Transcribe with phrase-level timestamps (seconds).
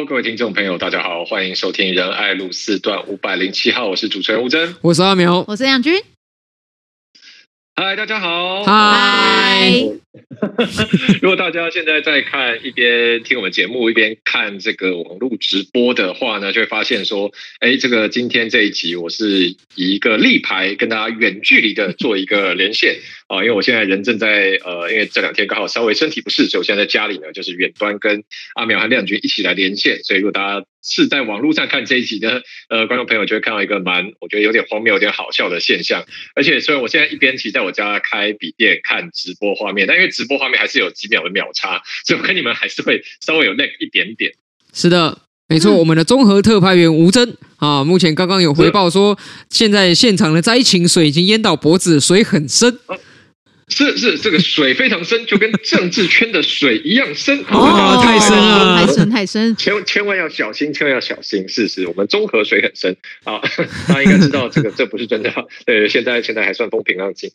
[0.00, 6.02] Hello，各位听众朋友，大家好，欢迎收听仁爱路四段五百零七号，我是主持人吴真，我是阿苗，我是杨军。
[7.76, 8.64] 嗨，大家好。
[8.64, 9.70] 嗨。
[11.22, 17.30] 如果大家现在在看，一边听我们节目，一边看这个网络直播的话呢，就会发现说，
[17.60, 22.96] 哎，这个今天这一集，我是以一个立牌跟大家远距离的做一个连线
[23.28, 28.24] 啊，因为我现在人正在呃，因为这两天刚好稍微身体不适，所以我现在在家里呢，就是远端跟
[28.54, 30.66] 阿苗和亮君一起来连线，所以如果大家。
[30.82, 36.06] 是在网络上看这一集的呃观众朋友就会看到一个蛮我觉得有点荒谬、有点好笑的现象。
[36.34, 44.32] 而且虽然我现在一边其实在我家开笔电看直播画面，但因为直播画面还是有几秒的秒差，所以我跟你们还是会稍微有 lag 一点点。
[44.72, 49.18] 是的，没错，我们的综合特派员吴峥啊，目前刚刚有回报说，
[49.50, 52.78] 现在现场的灾情水已经淹到脖子，水很深。
[53.72, 57.38] 是是，这个水非常深，就跟政治圈的水一样深。
[57.50, 61.48] 哦，太深了，太深太深，千千万要小心，千万要小心。
[61.48, 63.38] 是是，我们中和水很深啊，
[63.86, 65.32] 大家应该知道这个这不是真的。
[65.66, 67.30] 对，现在现在还算风平浪静。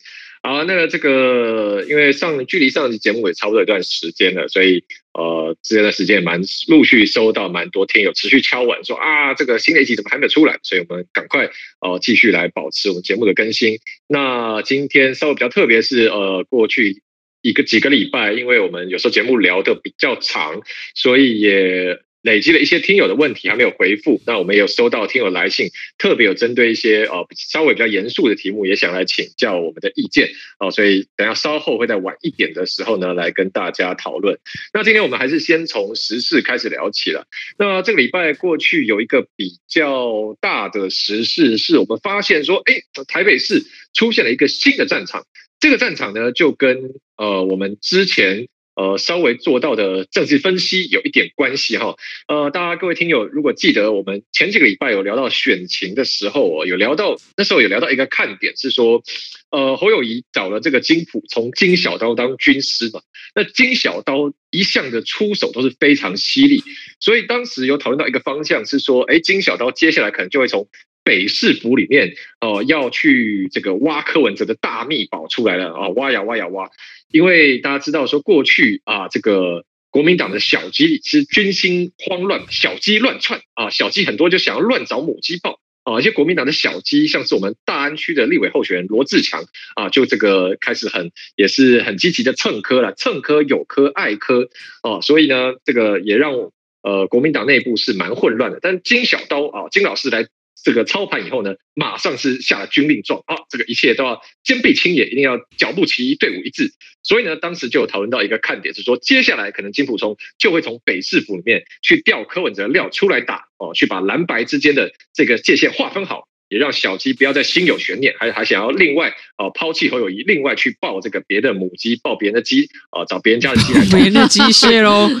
[0.46, 10.60] 好，那个这个，因为上距离上期节目也差不多一段时间了，所以呃，这段时间也蛮陆续收到蛮多听友持续敲碗说啊，这个新的一集怎么还没有出来？
[10.62, 13.80] 所以我们赶快呃继续来保持我们节目的更新。
[14.06, 17.02] 那今天稍微比较特别是呃，过去
[17.42, 20.62] 一个几个礼拜，因为我们有时候节目聊得比较长，
[20.94, 22.05] 所以也。
[22.26, 34.40] 累积了一些听友的问题还没有回复，那我们也有收到听友来信，特别有针对一些呃稍微比较严肃的题目，也想来请教我们的意见哦，所以等下稍后会在晚一点的时候呢，来跟大家讨论。
[34.74, 37.28] 那今天我们还是先从时事开始聊起了。
[37.58, 43.62] 那这个礼拜过去有一个比较大的时事，是我们发现说，哎，台北市
[43.94, 45.24] 出现了一个新的战场，
[45.60, 48.48] 这个战场呢就跟呃我们之前。
[48.76, 51.96] 呃，稍微做到的政治分析有一点关系哈。
[52.28, 59.02] 呃，大家各位听友，如果记得我们前几个礼拜有聊到选情的时候，哦，有聊到那时候有聊到一个看点是说，
[59.50, 63.00] 呃，侯友宜找了这个金普从金小刀当军师嘛，
[63.34, 66.62] 那金小刀一向的出手都是非常犀利，
[67.00, 70.68] 所以当时有讨论到一个方向是说，哎，金小刀接下来可能就会从
[71.06, 76.68] 北市府里面哦，呃，要去这个挖柯文哲的大秘宝出来了啊，挖呀挖呀挖。
[77.12, 89.44] 因为大家知道说，过去啊，这个国民党的小鸡是军心慌乱，小鸡乱窜啊，小鸡很多就想要乱找母鸡抱啊，一些国民党的小鸡，像是我们大安区的立委候选人罗志强
[89.76, 94.48] 啊，就这个开始很也是很积极的蹭科了，蹭科有科爱科
[94.82, 96.50] 哦，所以呢，这个也让
[96.82, 98.58] 呃国民党内部是蛮混乱的。
[98.60, 100.26] 但金小刀啊，金老师来。
[100.66, 106.72] 这个操盘以后呢，马上是下了军令状啊，这个一切都要坚壁清野，一定要脚步齐一，队伍一致。
[107.04, 123.90] 所以呢，当时就有讨论到一个看点，是说接下来可能金普聪就会从北市府里面去调柯文哲料出来打哦，去把蓝白之间的这个界限划分好，也让小鸡不要再心有悬念，还还想要另外啊抛弃侯友谊，另外去抱这个别的母鸡，抱别人的鸡啊，找别人家的鸡来 抱。
[123.98, 125.10] 别人的鸡蟹喽。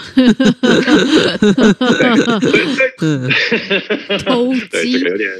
[4.24, 5.30] 偷鸡，对这个有点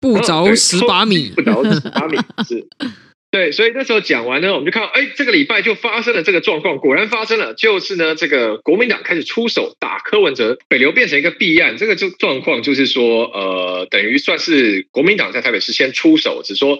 [0.00, 2.16] 不着十八米，不着十八米
[2.46, 2.66] 是。
[3.30, 16.78] 对，所以那时候讲完呢，我们就看到，哎，这个礼拜就发生了这个状况，果然发生了，就是呢，这个国民党开始出手打柯文哲，北流变成一个弊案，这个就状况就是说，呃，等于算是国民党在台北市先出手，只说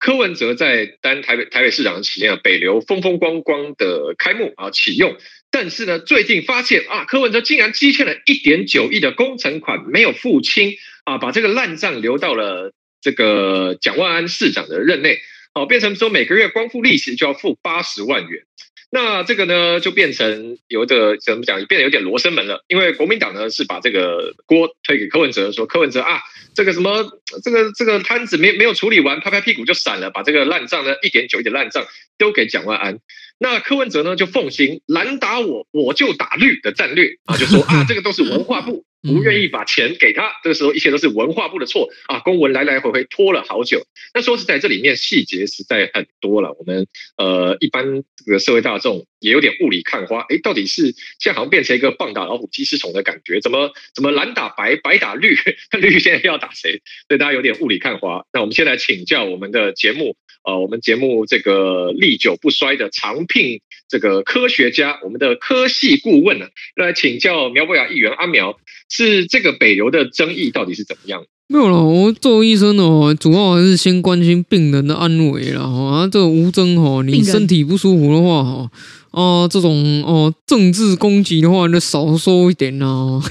[0.00, 5.16] 柯文哲在担台北台北市长的期间，啊北流风风光光的开幕啊启用，
[5.52, 10.74] 但是呢，最近发现啊，柯文哲竟然积欠了一点九亿的工程款没有付清
[11.04, 15.20] 啊，把这个烂账留到了这个蒋万安市长的任内。
[15.54, 18.42] 哦，变成说每个月光付利息就要付八十万元，
[18.90, 22.64] 那这个呢就变成有的怎么讲，变得有点罗生门了。
[22.66, 26.20] 因为国民党呢是把这个锅推给柯文哲，说柯文哲啊，
[26.56, 27.08] 这个什么
[27.44, 31.86] 这个这个摊子没没有处理完，拍拍屁股就散了，把这个烂账呢一点九亿的烂账
[32.18, 32.98] 丢给蒋万安。
[33.44, 38.84] 那柯文哲呢就奉行蓝打我我就打绿的战略啊，就说啊 这个都是文化部。
[39.06, 42.20] 不愿意把钱给他，这个时候一切都是文化部的错啊！
[42.20, 43.84] 公文来来回回拖了好久。
[44.14, 46.56] 那说实在，这里面细节实在很多了。
[46.58, 46.86] 我们
[47.18, 50.20] 呃，一般这个社会大众也有点雾里看花。
[50.30, 50.84] 哎，到底是
[51.18, 53.42] 现在好像变成一个棒打老虎鸡吃虫的感觉？
[53.42, 55.36] 怎么怎么蓝打白，白打绿？
[55.78, 56.80] 绿现在要打谁？
[57.06, 58.24] 所以大家有点雾里看花。
[58.32, 60.16] 那我们先来请教我们的节目。
[60.44, 66.46] 呃，我们节目这个历久不衰的常聘这个科学家，我们的科系顾问呢，
[66.76, 68.56] 来请教苗博雅议员阿苗，
[68.90, 71.24] 是这个北流的争议到底是怎么样？
[71.46, 75.96] 没有了，我作为医生哦，主要还是先关心病人的安危了哈。
[75.96, 78.70] 啊，这个吴征哈，你身体不舒服的话哈，
[79.10, 83.20] 啊，这种哦政治攻击的话，你就少说一点呐。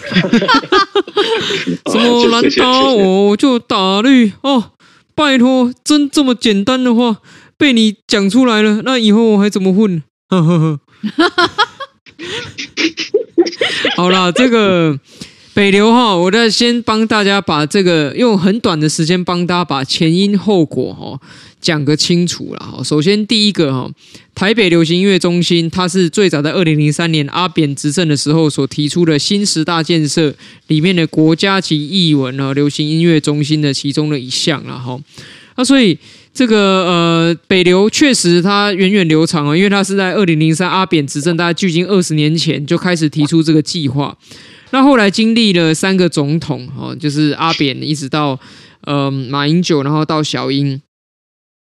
[1.91, 4.71] 什么蓝打我就打绿哦，
[5.15, 7.17] 拜托，真这么简单的话
[7.57, 10.01] 被你讲出来了，那以后我还怎么混？
[10.29, 10.79] 呵呵呵。
[13.95, 14.99] 好了，这个。
[15.55, 21.21] 北流哈，我再先帮大家把这个用很短的时间帮大家把前因后果哈
[21.63, 22.83] 讲个清楚了哈。
[22.83, 23.89] 首先第一个哈，
[24.35, 30.35] 台北流行音乐中心，它是最早在二零零三年阿扁执政的时候所提出的新十大建设
[30.67, 34.99] 里面的国家级艺文啊流行音乐中心的其中的一项了哈。
[35.55, 35.97] 那所以
[36.33, 44.17] 这个呃北流确实它源远流长啊，因为它是在二零零三阿扁执政，大概距今二十年前就开始提出这个计划。
[44.71, 48.39] 那后来经历了三个总统，哦，就是阿扁一直到
[48.85, 50.81] 呃马英九，然后到小英，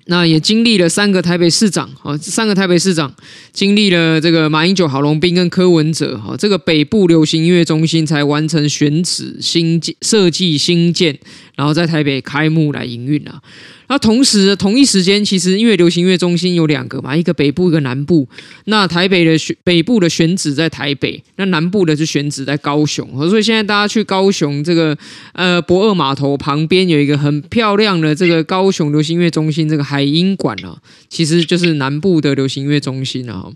[0.06, 3.14] 那也经历了三个台北市长，哦，三个台北市长
[3.52, 11.16] 经历了这个马英九、郝龙斌跟柯文哲，哈，这个北部流行音乐中心才完成选址、新建、设计、新建，
[11.56, 13.40] 然后在台北开幕来营运啊。
[13.88, 18.26] 那同时，同一时间，其实因为流行音乐中心有两个嘛，一个北部，一个南部。
[18.64, 23.06] 那台北的选北部的选址在台北，那南部的就选址在高雄。
[23.28, 24.96] 所以现在大家去高雄这个
[25.34, 30.78] 呃博二码头旁边有一个很漂亮的这个高雄流行音乐中心，这个海音馆啊，
[31.10, 33.46] 其实就是南部的流行音乐中心啊。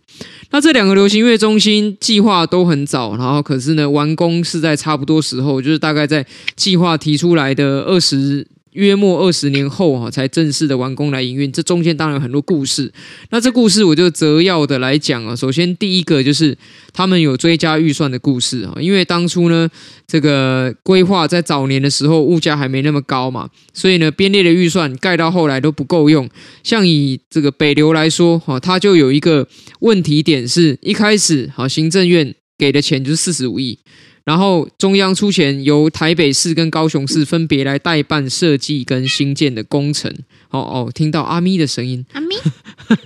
[0.51, 6.27] 那这两个流行音乐中心计划都很早，然后可是呢完工是在差不多时候，就是大概在
[6.57, 8.47] 计划提出来的二十。
[8.77, 11.51] 约莫二十年后哈，才正式的完工来营运。
[11.51, 12.93] 这中间当然有很多故事，
[13.31, 15.35] 那这故事我就择要的来讲啊。
[15.35, 16.55] 首先第一个就是
[16.93, 19.67] 他们有追加预算的故事啊，因为当初呢，
[20.07, 26.29] 这个规划在早年的时候物价还没那么高嘛，所以呢编列的预算盖到后来都不够用。
[26.63, 29.49] 像以这个北流来说哈，它就有一个
[29.81, 33.79] 问题点是，一开始哈行政院给的钱就是四十五亿。
[34.27, 40.13] 然后中央出钱，由台北市跟高雄市分别来代办设计跟新建的工程。
[40.51, 42.35] 哦哦，听到阿咪的声音，阿咪，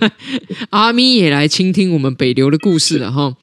[0.71, 3.35] 阿咪也来倾听我们北流的故事了哈。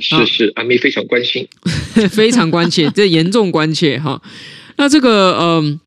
[0.00, 1.48] 是是，阿咪非常关心，
[2.10, 4.22] 非常关切，这严重关切哈。
[4.76, 5.80] 那这个嗯。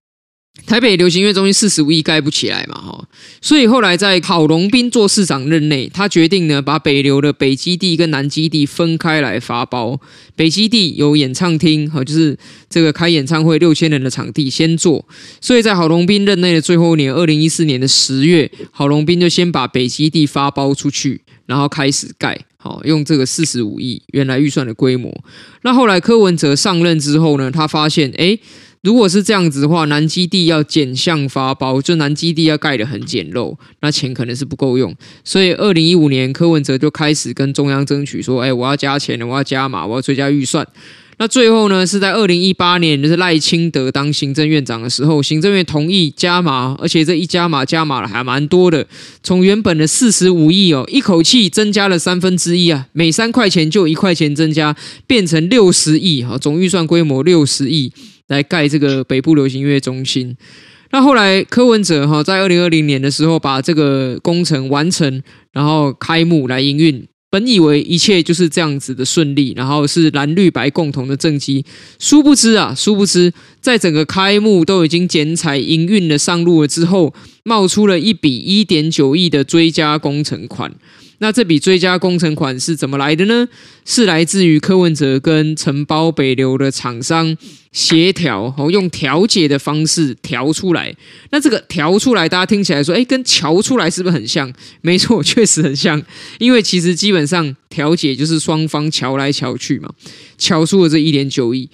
[0.65, 3.07] 台北流行音乐中心四十五亿盖不起来嘛，哈，
[3.41, 9.99] 所以后来在郝龙斌做市长任内，他决定呢，把北流的北基地跟南基地分开来发包。
[10.35, 12.37] 北基地有演唱厅，哈，就是
[12.69, 15.03] 这个开演唱会六千人的场地先做。
[15.41, 25.11] 所以在郝龙斌任内的最后一年，二零一四年的十月，郝龙斌就先把北基地发包出去，然后开始盖，好，用这个四十五亿原来预算的规模。
[25.63, 28.37] 那后来柯文哲上任之后呢，他发现，哎。
[28.81, 34.95] 如果是这样子的话，南基地要减项发包，就南基地要盖得很简陋，那钱可能是不够用。
[35.23, 40.65] 所以，二零一五年柯文哲就开始跟中央争取说：“哎，我要加钱，我要加码，我要追加预算。”
[41.21, 48.87] 那最后呢，是在二零一八年，就是赖清德当行政院长的时候，行政院同意加码，而且这一加码加码了还蛮多的，
[49.21, 54.73] 从原本的四十五亿哦，一口气增加了三分之一啊，每三块钱就一块钱增加，
[55.05, 57.91] 变成六十亿哈，总预算规模六十亿。
[58.29, 60.35] 来盖这个北部流行音乐中心，
[60.91, 65.21] 那后来柯文哲哈在二零二零年的时候把这个工程完成，
[65.51, 67.05] 然后开幕来营运。
[67.31, 71.63] 本以为一切就是这样子的顺利，然后是蓝绿白共同的政绩，
[71.99, 73.31] 殊不知啊，殊不知
[73.61, 77.13] 在整个开幕都已经剪彩营运了上路了之后，
[77.43, 80.73] 冒出了一笔一点九亿的追加工程款。
[81.19, 83.47] 那这笔追加工程款是怎么来的呢？
[83.85, 87.35] 是来自于柯文哲跟承包北流的厂商
[87.71, 90.95] 协调，哦，用调解的方式调出来。
[91.31, 94.51] 那这个调出来，大家听起来说，哎，跟调出来是不是很像？
[94.81, 96.01] 没错，确实很像。
[96.39, 99.89] 因为其实基本上调解就是双方乔来乔去嘛，
[100.37, 101.69] 乔出了这一点九亿。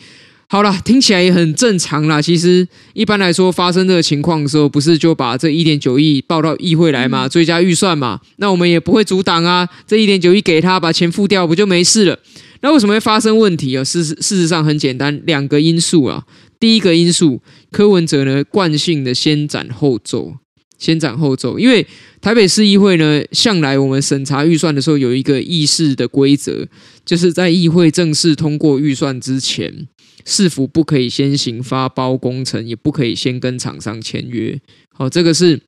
[0.47, 2.21] 好了，听起来也很正常啦。
[2.21, 8.21] 其实一般来说，发生这个情况的时候，不是就把这一点九亿报到议会来嘛，追加预算嘛？
[8.37, 9.67] 那我们也不会阻挡啊。
[9.87, 12.19] 这一点九亿给他，把钱付掉，不就没事了？
[12.61, 13.83] 那为什么会发生问题啊？
[13.83, 16.23] 事实事实上很简单，两个因素啊。
[16.59, 20.35] 第一个因素，柯文哲呢惯性的先斩后奏，
[20.77, 21.85] 先斩后奏，因为
[22.21, 26.65] 台北市议会呢向来我们审查预算的时候有一个议事的规则，
[27.03, 29.87] 就是在议会正式通过预算之前。
[30.25, 34.59] 市府不可以先行发包工程，也不可以先跟厂商签约。
[34.89, 35.61] 好，这个是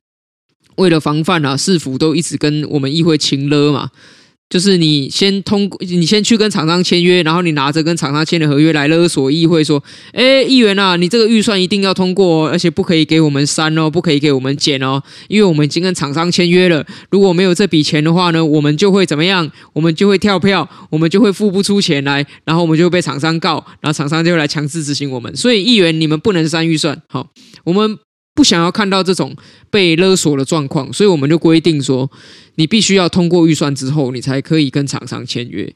[0.76, 3.90] 为了防范啊，市府都一直跟我们议会情勒嘛。
[4.48, 16.82] 就是你先通过，你先去跟厂商签约，然后你拿着跟厂商签的合约来勒索议会说：“哎，议员啊，你这个预算一定要通过，哦而且不可以给我们删哦，不可以给我们减哦，因为我们已经跟厂商签约了。
[17.10, 19.50] 如果没有这笔钱的话呢，我们就会怎么样？
[19.74, 25.36] 我们就会跳票，我们就会付不出钱来，然后我们就会被厂商告，然后厂商就会来强制执行我们。
[25.36, 27.28] 所以议员，你们不能删预算，好，
[27.64, 27.98] 我们。”
[28.38, 29.34] 不想要看到这种
[29.68, 32.08] 被勒索的状况，所以我们就规定说，
[32.54, 35.74] 你必须要通过预算之后，你才可以跟厂商签约。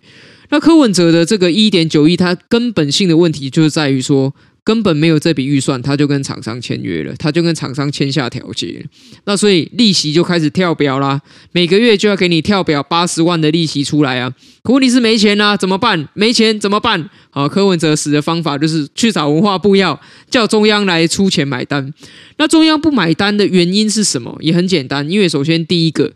[0.51, 4.33] 那柯文哲的这个一点九亿，它根本性的问题就是在于说。
[4.65, 8.85] 根本没有这笔预算，他就跟厂商签约了，他就跟厂商签下条结，
[9.25, 14.33] 那所以利息就开始跳表啦，每个月就要给你跳表八十万的利息出来啊！
[14.63, 16.09] 可问题是没钱啊，怎么办？
[16.15, 17.11] 没钱怎么办？
[17.31, 20.01] 好，柯文哲死的方法就是去找文化部要，
[20.31, 21.93] 叫中央来出钱买单。
[22.37, 24.37] 那中央不买单的原因是什么？
[24.41, 26.13] 也很简单，因为首先第一个。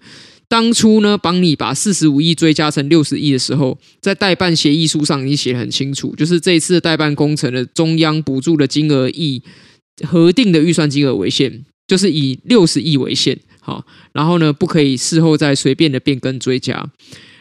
[0.49, 9.43] 当初呢，帮你把四十五亿追加成六十亿的时候，在代办协议书上已经写得很清楚，就是这一次代办工程的中央补助的金额以
[10.07, 13.39] 核定的预算金额为限，就是以六十亿为限。
[13.61, 16.89] 好，然后呢，不可以事后再随便的变更追加。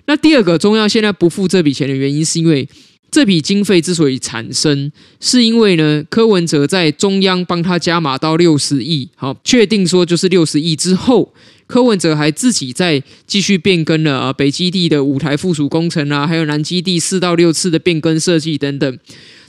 [0.07, 2.67] 那第二个，中央现在不付这笔钱的原因，是因为
[3.15, 4.91] 这笔经费之所以产生，
[5.21, 11.33] 是因为呢，柯文哲在中央帮他加码到六十亿，好，确定说就是六十亿之后。
[11.65, 18.99] 柯文哲还自己在继续变更了啊，北基地的五台附属工程啊，还有南基地四到六次的变更设计等等，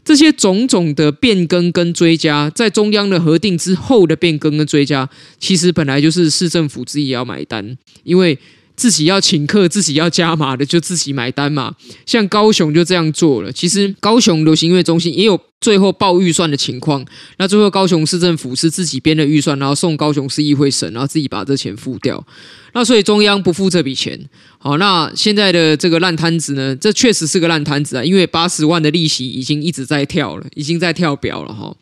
[0.05, 8.39] 这些种种的变更跟追加，在中央的核定之后的变更跟追加，其实本来就是市政府自己要买单，因为。
[8.77, 11.75] 自己要请客，自己要加码的，就自己买单嘛。
[12.05, 13.51] 像高雄就这样做了。
[13.51, 17.05] 其实高雄流行音乐中心也有最后报预算的情况。
[17.39, 22.25] 那最后高雄市政府是自己编的预算，然后送高雄市议会审，然后自己把这钱付掉。
[22.73, 24.29] 那所以中央不付这笔钱。
[24.59, 26.77] 好，那现在的这个烂摊子呢？
[26.77, 31.75] 这确实是个烂摊子啊，因为八十万的利息已经一直在跳了，已经在跳表了哈。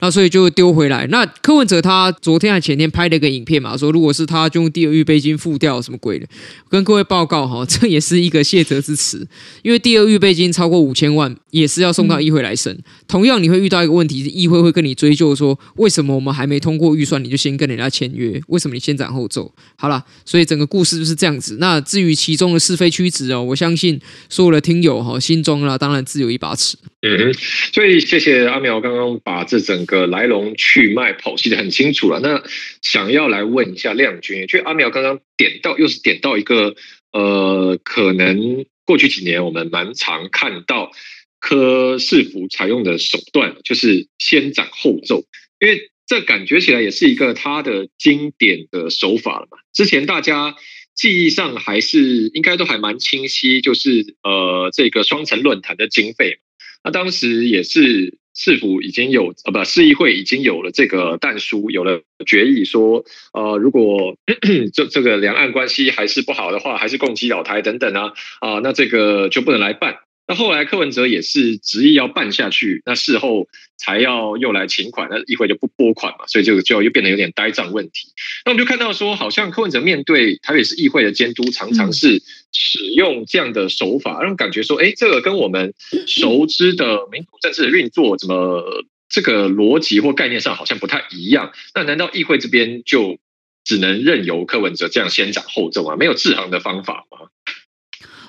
[0.00, 1.06] 那所以就丢回来。
[1.08, 6.26] 那柯文哲他昨天还前天拍了一个影片嘛，说如果是他就用第二预备金付掉什么鬼的。
[6.68, 9.24] 跟各位报告哈， 这也是一个谢责之词，
[9.62, 12.76] 因为第二预备金超过五千万也是要送到议会来审。
[13.06, 18.40] 同同样你会遇到一个问题，是议会会跟你追究说，为什么我们还没通过预算你就先跟人家签约？
[18.48, 19.54] 为什么你先斩后奏？
[19.76, 21.58] 好了，所以整个故事就是这样子。
[21.60, 24.00] 那至于其中的是非曲直哦，我相信
[24.30, 26.78] 所有的听友哈心中啦，当然自有一把尺。
[27.02, 27.34] 嗯哼，
[27.74, 32.20] 所以谢谢阿苗刚刚把这整个来龙去脉剖析得很清楚了。
[32.20, 32.42] 那
[32.80, 36.74] 想要来问一下亮君，就阿苗刚刚点到，又是点到一个
[37.12, 40.90] 呃，可能过去几年我们蛮常看到
[41.40, 45.24] 柯市府采用的手段，就是先斩后奏，
[45.58, 49.58] 因为这感觉起来也是一个他的经典的手法了嘛。
[49.72, 50.54] 之前大家。
[50.92, 56.40] 记忆上还是应该都还蛮清晰，就是呃这个双城论坛的经费，
[56.84, 64.18] 那当时也是市府已经有呃不市议会已经有了这个但书，有了决议说呃如果
[64.74, 70.00] 这这个两岸关系还是不好的话，还是共机老台等等啊啊那这个就不能来办。
[70.30, 78.10] 那后来柯文哲也是执意要办下去，那事后才要又来请款，那议会就不拨款嘛，所以就就又变得有点呆账问题。
[78.44, 82.22] 那我们就看到说，好像柯文哲面对台北市议会的监督，常常是
[82.52, 85.74] 使用这样的手法，让感觉说，哎，这个跟我们
[86.06, 91.50] 熟知的民主政治的运作，怎么这个逻辑或概念上好像不太一样？
[91.74, 93.18] 那难道议会这边就
[93.64, 95.96] 只能任由柯文哲这样先斩后奏啊？
[95.96, 97.26] 没有制衡的方法吗？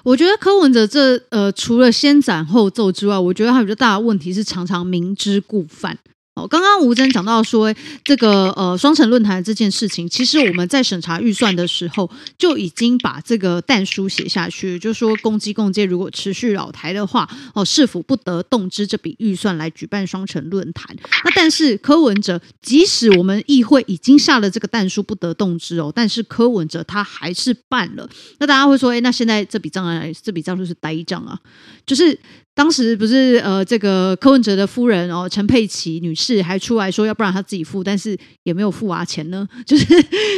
[0.03, 5.97] 我觉得柯文哲这呃，除了先斩后奏之外，我觉得他比较大的问题是常常明知故犯。
[6.33, 20.95] 哦，刚刚吴峥讲到说，这个呃双城论坛这件事情，其实我们在审查预算的时候就已经把这个但书写下去，就说公机共借如果持续老台的话，哦是否不得动之这笔预算来举办双城论坛。
[21.25, 28.09] 那但是柯文哲，即使我们议会已经下了这个但书不得动之哦，但是柯文哲他还是办了。
[28.39, 31.37] 那大家会说，哎，那现在这笔账来，这笔账就是呆账啊，
[31.85, 32.17] 就是。
[32.53, 39.85] 当时不是呃，这个柯文哲的夫人哦，陈佩琪女士还出来说，要不然她自己付，但是也没有付啊钱呢， 就是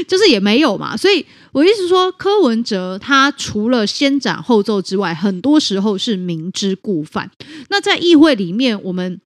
[0.07, 0.95] 就是也没有嘛。
[0.95, 7.29] 所以我意思说，柯文哲他除了先斩后奏之外，很多时候是明知故犯。
[7.69, 9.19] 那在议会里面，我们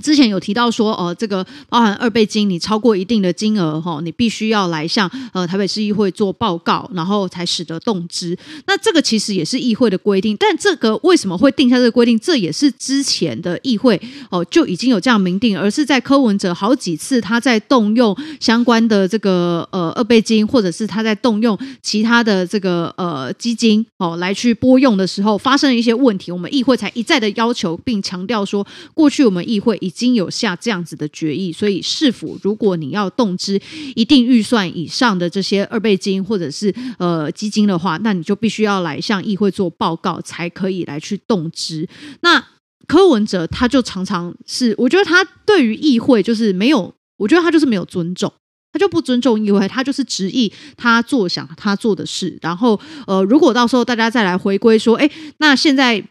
[0.00, 8.36] 之前有提到说，呃，这个包含二倍金，你超过一定的金额，哈，你必须要来向呃台北市议会做报告，然后才使得动支。
[8.66, 12.18] 那这个其实也是议会的规定，但这个为什么会定下这个规定？
[12.18, 29.78] 这也是之前的议会哦就已经有这样明定，而是在柯文哲好几次他在动用相关的这个呃二倍金，或者是他在动用其他的这个呃基金哦来去拨用的时候，发生了一些问题，我们议会才一再的要求并强调说，过去我们议会。
[29.82, 33.60] 已经有下这样子的决议，所以市府如果你要动支
[33.96, 41.88] 一定预算以上的这些二倍金或者是呃基金的话，那你就必须要来向议会做报告，才可以来去动支。
[42.20, 42.42] 那
[42.86, 48.32] 柯文哲他就常常是，我觉得他对于议会就是没有，我觉得他就是没有尊重，
[48.72, 52.38] 他就不尊重议会，他就是执意他做想他做的事。
[52.40, 56.04] 然后呃，如果到时候大家再来回归说，哎，那现在。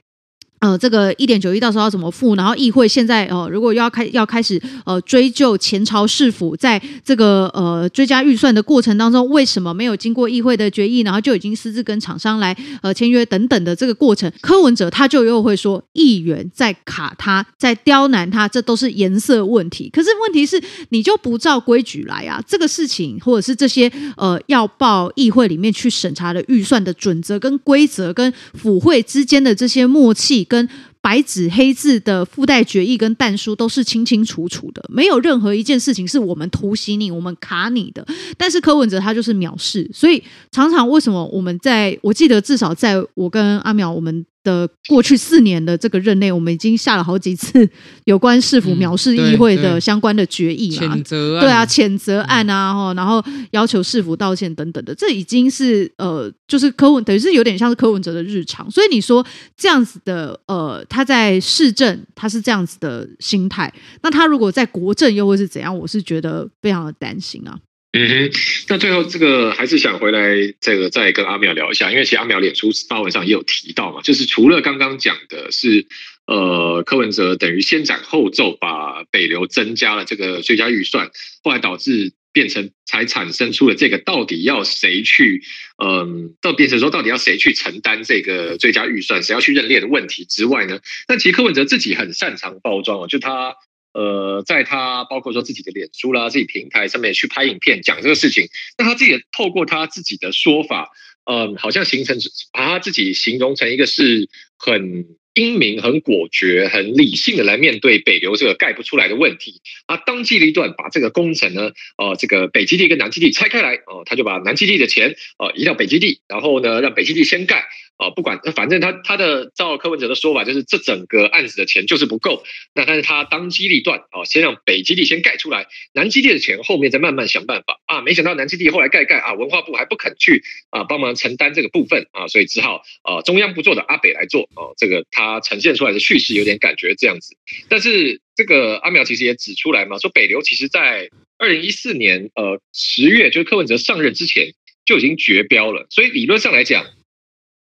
[0.61, 2.35] 呃，这个一点九亿到时候要怎么付？
[2.35, 14.31] 然后议会现在呃，如果要开要开始呃追究前朝市府在这个呃追加预算的过程当中，为什么没有经过议会的决议，然后就已经私自跟厂商来呃签约等等的这个过程？
[14.39, 19.89] 柯文哲他就又会说，议员在卡他，在刁难他，这都是颜色问题。
[19.91, 22.39] 可是问题是，你就不照规矩来啊？
[22.47, 30.47] 这个事情或者是这些呃要报议会里面去审查的预算的准则跟规则，跟府会之间的这些默契。
[30.51, 30.67] 跟
[30.99, 38.05] 白纸黑字的附带决议跟弹书都是清清楚楚的，没有任何一件事情是我们突袭你、我们卡你的。
[38.37, 44.25] 但是柯文哲他就是藐视，所以常常为什么我们在我记得至少在我跟阿淼我们。
[44.43, 47.69] 的过去四年的这个任内，我们已经下了好几次
[48.05, 50.95] 有关市府藐视议会的相关的决议嘛？
[50.95, 58.69] 谴责案，对啊，谴责案啊，然后要求市府道歉等等的，这已经是呃，就是柯文，等于是有点像是柯文哲的日常。
[58.71, 65.77] 所以你说这样子的呃，他在市政他是这样子的心态，那他如果在国政又会是怎样？
[65.77, 67.57] 我是觉得非常的担心啊。
[67.93, 68.31] 嗯哼，
[68.69, 75.85] 那最后这个还是想回来，这个再跟阿苗聊一下，因为其实阿苗脸书发文上也有提到嘛，就是除了刚刚讲的是，
[76.25, 81.11] 呃，柯文哲等于先斩后奏，把北流增加了这个追加预算，
[81.43, 85.43] 后来导致变成才产生出了这个到底要谁去，
[85.83, 90.79] 嗯，到变成说到底要谁去承担这个追加预算，谁要去认列的问题之外呢，
[91.09, 93.55] 那其实柯文哲自己很擅长包装哦，就他。
[93.93, 100.91] 呃，在他包括说自己的脸书啦、自己平台上面去拍影片讲这个事情，那他自己透过他自己的说法，
[101.25, 102.17] 嗯，好像形成
[102.53, 109.61] 把他自己形容成一个是很英明、很果决、很理性的来面对北流这个盖不出来的问题。
[109.87, 117.65] 他当机立断把这个工程呢，呃，这个北基地跟南基地拆开来，哦、呃，他就把南基地的钱呃移到北基地，然后呢，让北基地先盖。
[118.01, 122.43] 哦，不管，反正他他的照柯文哲的说法，就是这整个案子的钱就是不够。
[122.73, 128.01] 那但是他当机立断，哦，先让北基地先盖出来，南基地的钱后面再慢慢想办法啊。
[128.01, 134.73] 没想到南基地后来盖盖啊，文化部还不肯去啊帮忙承担这个部分啊，所以只好啊中央不做的阿北来做哦。
[134.77, 137.37] 这个他呈现出来的叙事有点感觉这样子。
[137.69, 146.83] 但是这个阿苗其实也指出来嘛，说北流其实在二零一四年呃十月，就是柯文哲上任之前就已经绝标了，所以理论上来讲。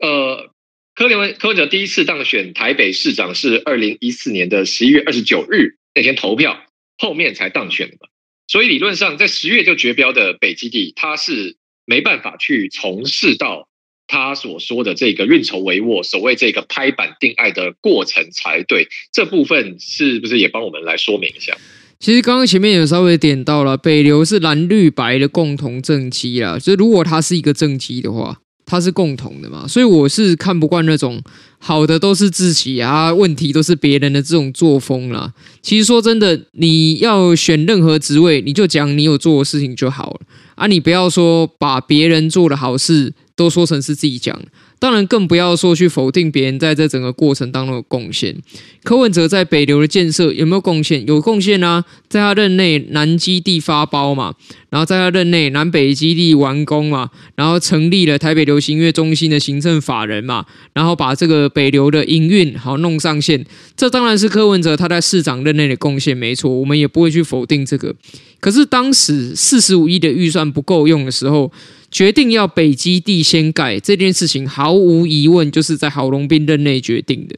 [0.00, 0.50] 呃，
[0.94, 6.58] 柯文柯文哲第一次当选台北市长是二零一四年的十一月二十九日那天投票，
[6.96, 8.08] 后面才当选的嘛。
[8.48, 13.68] 所以理论上在十月就决标的北基地，他是没办法去从事到
[14.06, 18.88] 他所说的这个运筹帷幄、所谓这个拍板定案的过程才对。
[19.12, 21.56] 这部分是不是也帮我们来说明一下？
[21.98, 28.40] 其实刚刚前面有稍微点到了，北流是蓝绿白的共同政绩啦，所以如果它是一个政绩的话。
[28.70, 31.20] 他是共同的嘛，所以我是看不惯那种
[31.58, 35.32] 好的都是自己啊，问题都是别人的这种作风啦。
[35.60, 40.20] 其实说真的，你要选任何职位，你就讲你有做的事情就好了
[40.54, 44.40] 啊，你不要说把别人做的好事都说成是自己讲。
[44.80, 48.34] 当然，更不要说去否定别人在这整个过程当中的贡献。
[48.82, 51.06] 柯文哲在北流的建设有没有贡献？
[51.06, 54.34] 有贡献啊，在他任内南基地发包嘛，
[54.70, 63.44] 然后在他任内南北基地完工嘛，然后成立了台北流行音乐中心的行政法人嘛，然后把这个北流的营运好弄上线。
[63.76, 67.94] 这当然是柯文哲他在市长任内的贡献，没错，我们也不会去否定这个。
[68.40, 71.52] 可是当时四十五亿的预算不够用的时候。
[71.90, 77.36] 决定要北基地先盖这件事情，毫无疑问就是在郝龙斌任内决定的，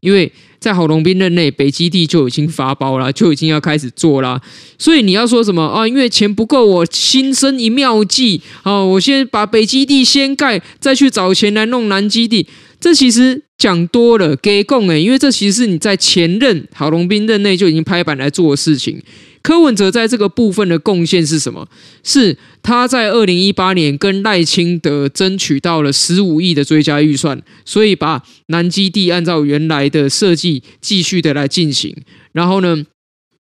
[0.00, 4.40] 因为在郝龙斌任内，北基地就已经发包了，就已经要开始做了。
[4.78, 5.86] 所以你要说什么啊？
[5.88, 8.82] 因为钱不够，我心生一妙计啊！
[8.84, 12.46] 我先把北基地先盖，再去找钱来弄南基地。
[12.78, 19.00] 这其实讲多了给供诶，因为这其实是你在前任郝龙斌任内就已经拍板来做的事情。
[19.42, 21.68] 柯文哲在这个部分的贡献是什么？
[22.04, 31.96] 是他在二零一八年跟赖清德争取到了十五亿的追加预算，所以把南基地按照原来的设计继续的来进行。
[32.32, 32.84] 然后呢，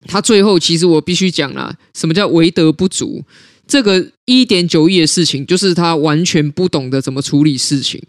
[0.06, 3.24] 他最后其实我必须讲了，什么叫为德不足？
[3.68, 8.00] 这个一点九亿的事情，就是他完全不懂得怎么处理事情。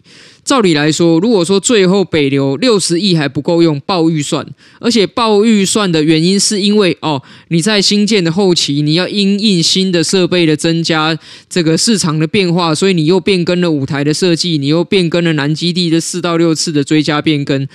[0.45, 4.47] 照理来说，如果说最后北流六十亿还不够用，爆预算，
[4.79, 11.17] 而且爆预算的原因是因为哦，你在新建的后期，你要因应新的设备的增加，
[11.49, 17.67] 这个市场的变化，所以你又变更了舞台的设计，你又变更了南基地的四到六次的追加变更，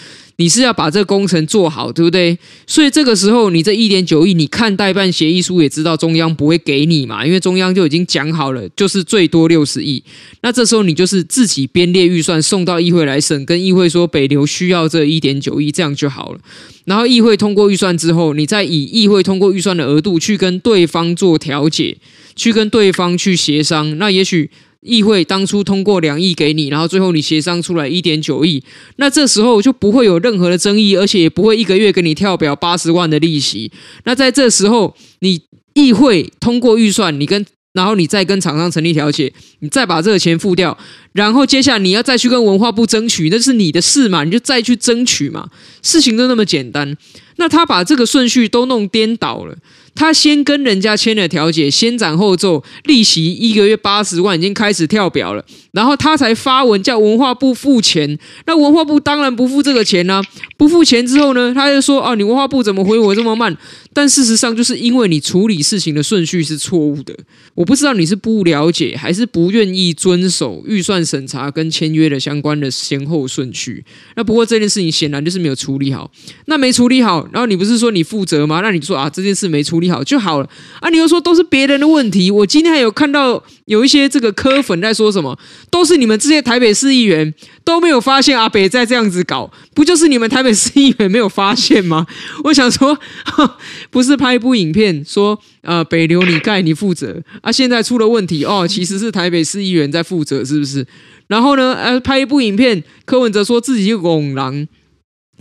[0.42, 2.36] 你是要把这个工程做好，对不对？
[2.66, 10.02] 所以这个时候，你这一点九亿，你看代办协议书也知道中央不会给你嘛，因为中央就已经讲好了，就是最多六十亿。
[10.40, 12.62] 那这时候你就是自己编列预算送。
[12.64, 16.38] 到议会来审，跟议会说北流需要这一点九亿，这样就好了。
[16.84, 21.96] 然后议会通过预算之后，你再以议会通过预算的额度去跟对方做调解，
[22.36, 23.98] 去跟对方去协商。
[23.98, 24.48] 那也许
[24.82, 28.62] 议会当初通过两亿给你，然后最后你协商出来一点九亿，
[28.96, 33.70] 那这时候就不会有任何的争议，而且也不会一个月给你跳表八十万的利息。
[34.04, 35.40] 那在这时候，你
[35.74, 40.76] 议会通过预算，你跟然后你再跟厂商成立调解，你再把这个钱付掉，
[41.12, 45.48] 然后接下来你要再去跟文化部争取，那是你的事嘛，你就再去争取嘛，
[45.80, 46.96] 事情都那么简单。
[47.36, 49.56] 那他把这个顺序都弄颠倒了。
[49.94, 58.18] 他先跟人家签了调解，先斩后奏，利息一个月八十万已经开始跳表了，然后他才发文叫文化部付钱。
[58.46, 60.22] 那文化部当然不付这个钱啊，
[60.56, 63.56] 不付钱之后呢，他就说啊，你文化部怎么回我这么慢？
[63.92, 67.14] 但事实上就是因为你处理事情的顺序是错误的。
[67.54, 73.84] 我不知道你是不了解还是不愿意遵守预算审查跟签约的相关的先后顺序。
[74.16, 76.10] 那不过这件事情显然就是没有处理好。
[76.46, 78.60] 那没处理好，然后你不是说你负责吗？
[78.62, 80.48] 那你说啊，这件事没处理好就好了
[80.80, 80.88] 啊？
[80.88, 82.30] 你又说都是别人的问题。
[82.30, 85.38] 我今天还有看到有一些这个科粉在说什么，
[85.70, 92.06] 都是你们这些台北市议员都没有发现阿北在这样子搞，不就是你们台北市议员没有发现吗？
[92.44, 92.98] 我想说。
[93.90, 100.86] 不是拍一部影片说，呃，北流你盖你负责啊，现在出了问题哦，其实是台北市议员在负责，是不是？
[101.28, 104.68] 然后呢，呃，拍一部影片，柯文哲说自己是戆人，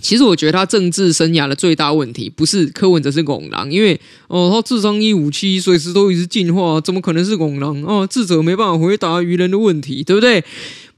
[0.02, 7.82] 其实我觉得他政治生涯的最大问题不是柯文哲是拱狼，因为哦，他智商一五七，随时都一直进化，怎么可能是拱狼？
[7.84, 10.44] 哦，智者没办法回答愚人的问题，对不对？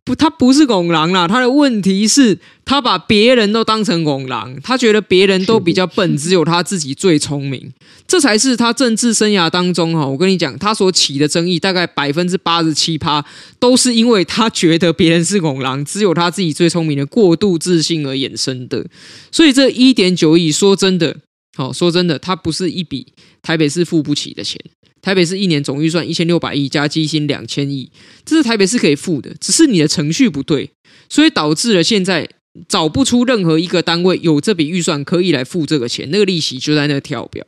[0.06, 7.72] 不，他不是戆人啦，他的问题是，他把别人都当成戆人，他觉得别人都比较笨，只有他自己最聪明，
[8.06, 10.06] 这才是他政治生涯当中哈。
[10.06, 13.24] 我跟你讲，他所起的争议大概百分之八十七趴，
[13.60, 18.86] 都是因为他觉得别人是戆人，只有他自己最聪明的过度自信而衍生的。
[19.32, 21.16] 所以这一点九亿，说真的，
[21.56, 24.60] 好说真的，他不是一笔台北市付不起的钱。
[25.04, 27.92] 台北市一年总预算一千六百亿加基金两千亿，
[28.26, 30.72] 这是台北市可以付的，只是你的程序不对，
[31.10, 32.28] 所以导致了现在
[32.70, 37.46] 找不出任何一个单位有这笔预算可以来付这个钱，那个利息就在那跳表。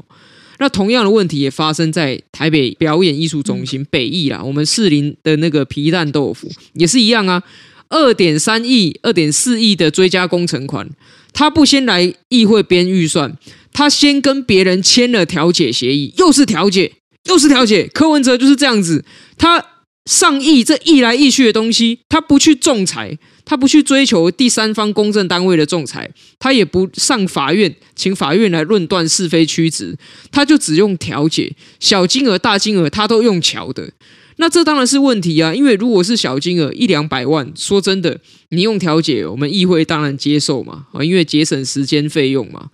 [0.60, 7.42] 那同样的问题也发生在台北表演艺术中心北艺啦，我们士林的那个皮蛋豆腐也是一样啊，
[7.90, 10.90] 二点三亿、二点四亿的追加工程款，
[11.32, 13.38] 他不先来议会编预算，
[13.72, 16.92] 他先跟别人签了调解协议，又是调解。
[17.26, 19.04] 又是调解，柯文哲就是这样子，
[19.38, 19.64] 他
[20.06, 29.98] 上亿这亿来亿去的东西，他不去仲裁，他不去追求第三方公正单位的仲裁，他也不上法院，请法院来论断是非曲直，
[30.32, 33.92] 他就只用调解，小金额大金额他都用桥的，
[34.36, 42.70] 那这当然是问题啊，因为如果是小金额一两百万，说真的，你用调解，我们议会当然接受嘛，啊，因为节省时间费用嘛。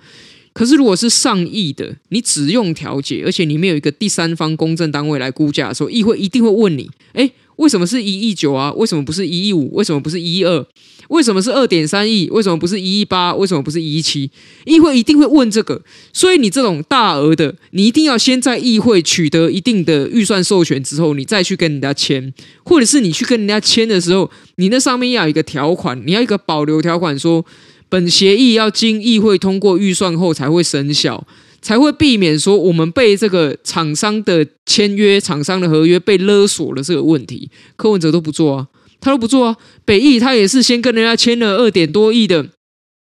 [0.54, 8.74] 可是，如果是上亿的，你只用调解，而且你没有一个第三方公证单位来估价的时候，议会一定会问你：诶，为什么是一亿九啊？
[8.74, 9.74] 为什么不是一亿五？
[9.74, 10.66] 为什么不是一亿二？
[11.08, 12.28] 为什么是二点三亿？
[12.32, 13.34] 为什么不是一亿八？
[13.34, 14.30] 为什么不是一亿七？
[14.66, 15.82] 议会一定会问这个。
[16.12, 22.34] 所以，你这种大额的，你一定要先在议会取得一定的预算授权之后，你再去跟人家签，
[22.66, 27.46] 或者是你去跟人家签的时候，你那上面要有一个条款，你要一个保留条款说。
[27.92, 31.28] 本协议要经议会通过预算后才会生效，
[31.62, 37.52] 才会避免说我们被这个厂商的签约、厂商的合约被勒索了这个问题。
[37.76, 38.68] 柯文哲都不做啊，
[39.02, 39.58] 他都不做啊。
[39.84, 42.48] 北艺他也是先跟人家签了二点多亿的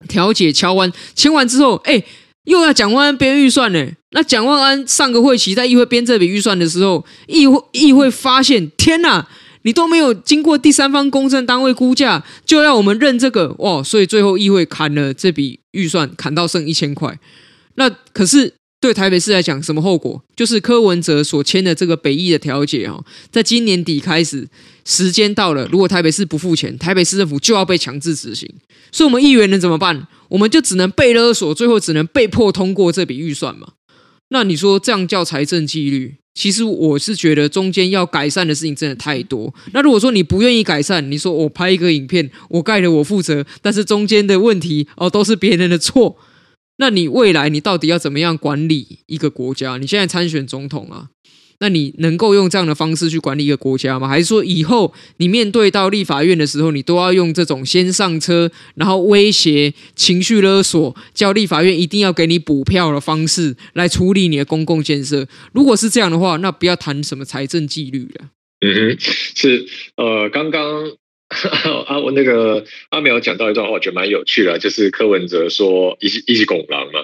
[0.08, 2.04] 调解敲完，签完之后，哎，
[2.46, 3.88] 又要蒋万安编预算呢。
[4.14, 9.28] 那蒋万安上个会期在议会编这笔预算的时候，议会议会发现，天哪！
[9.64, 17.20] 你都没有经过第三方公证单位估价，就要我们认这个哦，所以最后议会砍了这笔预算，砍到剩一千块。
[17.76, 20.24] 那可是对台北市来讲，什么后果？
[20.36, 24.48] 就是柯文哲所签的这个北艺的调解哦，在今年底开始，
[24.86, 28.50] 时间到了，如果台北市不付钱，台北市政府就要被强制执行。
[28.92, 30.08] 所以，我们议员能怎么办？
[30.30, 33.74] 我们就只能被勒索，最后只能被迫通过这笔预算嘛。
[34.30, 36.16] 那你说这样叫财政纪律？
[36.34, 39.54] 其实我是觉得中间要改善的事情真的太多。
[39.74, 46.18] 那如果说你不愿意改善，你说我拍一个影片，我盖了我负责，但是中间的问题哦都是别人的错，
[46.78, 49.78] 那你未来你到底要怎么样管理一个国家？
[49.78, 51.10] 你现在参选总统啊？
[51.62, 54.08] 那你能够用这样的方式去管理一个国家吗？
[54.08, 65.28] 还是说以后你面对到立法院的时候，你都要用这种先上车，然后威胁、情绪勒索，叫立法院一定要给你补票的方式来处理你的公共建设？
[65.54, 68.26] 如果是这样的话，那不要谈什么财政纪律了。
[68.62, 70.92] 嗯哼，是呃，刚刚
[71.86, 77.02] 阿我那个阿苗讲到一段话，我觉得蛮有趣的，就是柯文哲说“一起一起拱狼”嘛。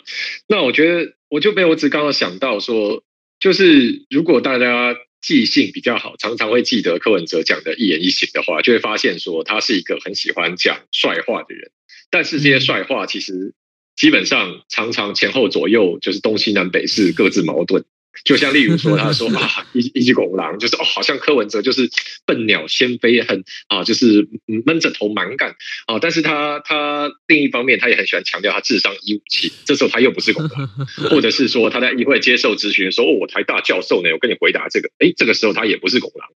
[0.48, 3.04] 那我觉得我就被我只刚刚想到说。
[3.40, 11.72] 就是如果大家记性比较好，常常会记得柯文哲讲的一言一行的话，就会发现说他是一个很喜欢讲帅话的人。
[12.10, 13.54] 但是这些帅话其实
[13.96, 17.84] 基本上常常前后左右就是东西南北是各自矛盾。
[18.24, 21.90] 就像例如说，他说 啊，一一只狗狼，就是哦，好像柯文哲就是
[22.26, 24.28] 笨鸟先飞，很啊，就是
[24.66, 26.00] 闷着头蛮干啊。
[26.00, 30.70] 但是他他另一方面，他也很喜欢强调他智商一五七，这时候他又不是狗狼，
[31.10, 36.30] 或者是说他在议会接受咨询的时候，哦，我台大教授呢，我跟你回答这个，诶，这个时候他也不是狗狼。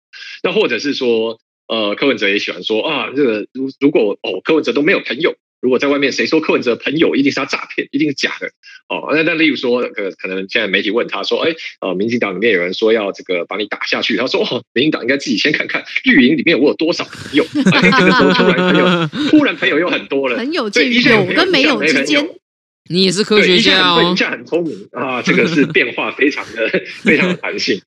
[0.43, 5.35] 那或者是说，呃，柯文哲也喜欢说啊，这个如如果哦，柯文哲都没有朋友。
[5.61, 8.47] 如果在外面谁说柯文哲朋友一定是他诈骗，一定是假的
[8.89, 9.11] 哦。
[9.13, 17.43] 那那例如说，可可能现在媒体问他说，哎，呃，民进党里面有人说要这个把你打下去，他说，哦，民进党应该自己先看看绿营里面我有多少朋友。
[17.43, 22.27] 啊， 这个时候突然朋友，突然朋友又很多了，朋友介于有跟没有之间。
[22.89, 26.67] 你也是科学家哦，一下很聪明啊，这个是变化非常的
[27.03, 27.79] 非常的弹性。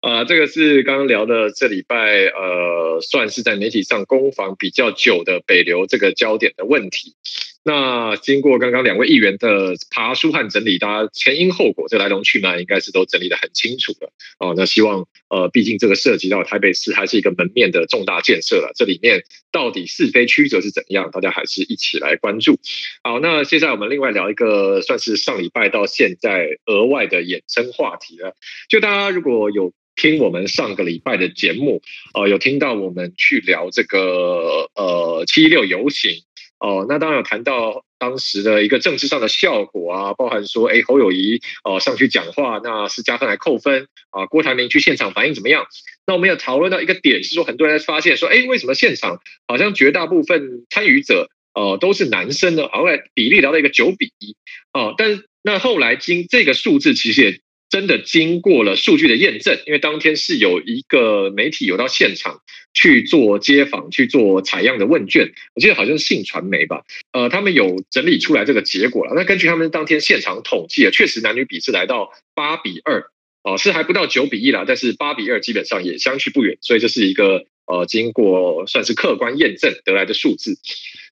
[0.00, 7.16] 啊、呃，这个是刚刚聊的这礼拜，呃，算是在媒体上攻防比较久的北流这个焦点的问题。
[7.64, 14.12] 那经过刚刚两位议员的爬梳和整理，大家前因后果这来龙去脉应该是都整理得很清楚了。
[14.38, 22.58] 哦，那希望呃，毕竟这个涉及到台北市还是一个门面的重大建设了，这里面到底是非曲折是怎样，大家还是一起来关注。
[23.02, 28.36] 好，那现在我们另外聊一个算是上礼拜到现在额外的衍生话题了，
[28.70, 29.74] 就大家如果有。
[29.98, 31.82] 听我们上个礼拜的节目，
[32.14, 36.22] 呃，有听到我们去聊这个呃七六游行
[36.60, 44.26] 哦、那当然有谈到当时的一个政治上的效果啊，包含说，哎，侯友宜哦、上去讲话，那是加分还扣分啊？
[44.26, 45.66] 郭台铭去现场反应怎么样？
[46.04, 52.66] 那我们有讨论到一个点是说，很多人发现说，哎，为什么现场好像绝大部分参与者呃都是男生呢？
[52.68, 54.34] 后来比例聊到一个九比一
[54.72, 57.40] 啊，但是那后来经这个数字其实也。
[57.70, 62.40] 真的经过了数据的验证，因为当天是有一个媒体有到现场
[62.72, 69.12] 去做街访、去做采样的问卷，我记得好像是信传媒吧，呃，他们有整理出来这个结果了。
[69.14, 73.10] 那根据他们当天现场统计啊，确实男女比是来到八比二，
[73.42, 80.56] 哦，是还不到九比一啦，但是八比二基本上也相去不远，所以这是一个呃经过算是客观验证得来的数字。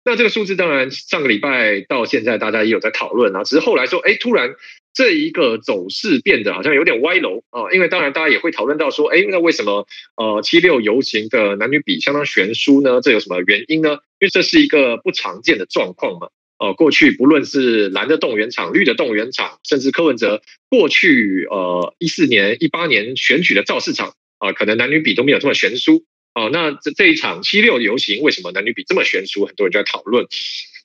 [0.07, 4.55] 那这个数字当然上个礼拜到现在大家也有在讨论啊，只是后来说，哎，突然。
[4.97, 13.03] 这一个走势变得好像有点歪楼啊，因为当然大家也会讨论到说，哎，那为什么呃七六游行的男女比相当悬殊呢？
[13.03, 13.99] 这有什么原因呢？
[14.21, 16.29] 因为这是一个不常见的状况嘛。
[16.59, 26.49] 呃，过去不论是蓝的动员场、绿的动员场，甚至柯文哲过去呃一四年、一八年选举的造势场啊，可能男女比都没有这么悬殊啊。
[26.51, 29.45] 那这这一场七六游行为什么男女比这么悬殊？
[29.45, 30.27] 很多人就在讨论。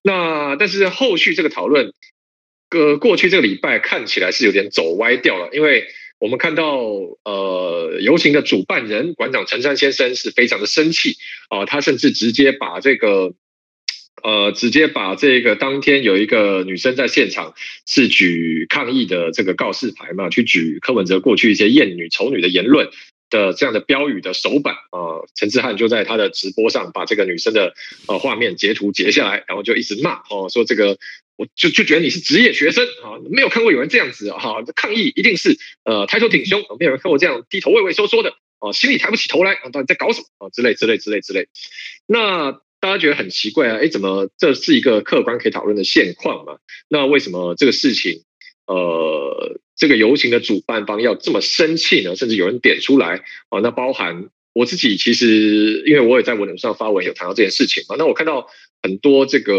[0.04, 1.94] 那但是后续这个讨论。
[2.72, 5.86] 个过去这个礼拜看起来是有点走歪掉了，因为
[6.20, 6.80] 我们看到
[7.26, 11.18] 呃游行的主办人馆长陈山先生是非常的生气
[11.50, 13.34] 啊、他甚至直接把这个
[14.24, 17.54] 呃直接把这个当天有一个女生在现场
[17.86, 22.90] 是举抗议的这个告示牌嘛，去举柯文哲过去一些厌女丑女的言论
[23.32, 27.74] 的这样的标语的手板啊，陈之汉就在他的直播上把这个女生的
[28.08, 31.00] 呃画面截图截下来，然后就一直骂哦，说这个。
[31.38, 40.50] 我就就觉得你是职业学生啊，没有看过有人这样子啊，抗议一定是呃抬头挺胸，没有人看过这样低头畏畏缩缩的啊，心里抬不起头来啊，到底在搞什么啊？
[40.52, 41.48] 之类之类之类之类。
[42.06, 46.58] 那大家觉得很奇怪啊，哎，怎么这是一个客观可以讨论的现况嘛？
[46.88, 48.22] 那为什么这个事情
[48.68, 52.16] 呃，这个游行的主办方要这么生气呢？
[52.16, 58.48] 甚至有人点出来啊，那包含我自己其实因为我也在文章上发文有谈到这件事情嘛，那我看到
[58.82, 59.54] 很多这个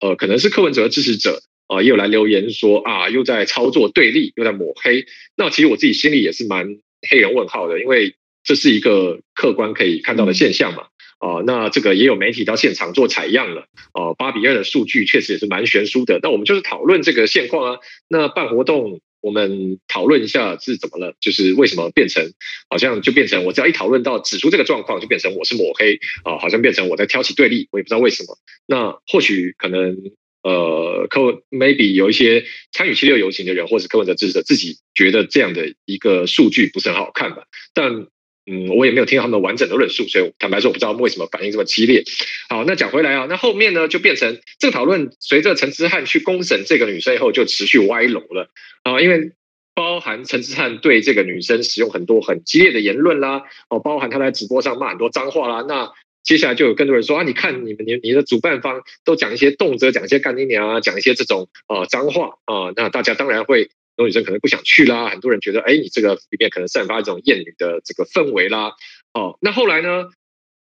[0.00, 5.06] 呃可能是柯文哲的支持者啊、呃，也有来留言说啊又在操作对立，又在抹黑。
[5.36, 10.88] 那其实我自己心里也是蛮黑人问号的，因为这是一个客观可以看到的现象嘛。
[11.18, 13.66] 哦、那这个也有媒体到现场做采样了。
[13.94, 16.20] 哦、八比二的数据确实也是蛮悬殊的。
[16.22, 17.80] 那我们就是讨论这个现况啊。
[18.08, 19.00] 那办活动。
[19.22, 22.32] 我们讨论一下是怎么了，就是为什么变成
[22.70, 28.38] 好像就变成我只要一讨论到指出这个状况，就变成我是抹黑啊，好像变成我在挑起对立，我也不知道为什么。
[28.66, 29.96] 那或许可能
[30.44, 38.06] 呃，柯文 maybe 有一些参与七六游行的人，或是柯文哲支持者自己觉得这样的一个数据不是很好看吧，但。
[38.48, 42.04] 嗯，我也没有听到他们的完整的论述，所以坦白说，我不知道为什么反应这么激烈。
[42.48, 48.48] 好，那讲回来啊，那后面呢就变成这个讨论，随着陈之汉去公审这个女生以后，就持续歪楼了
[48.84, 49.32] 啊，因为
[49.74, 55.90] 包含陈之汉对这个女生使用很多很激烈的言论啦，哦，包含他在直播上骂很多脏话啦，那
[56.22, 63.70] 接下来就有更多人说啊，你看你们你你的主办方都讲一些动辄讲一些干你娘啊，讲一些这种呃脏话啊，那大家当然会。
[63.96, 68.74] 很多女生可能不想去啦，很多人觉得，哎，你这个里面可能散发一种艳女的这个氛围啦。
[69.14, 70.10] 哦，那后来呢？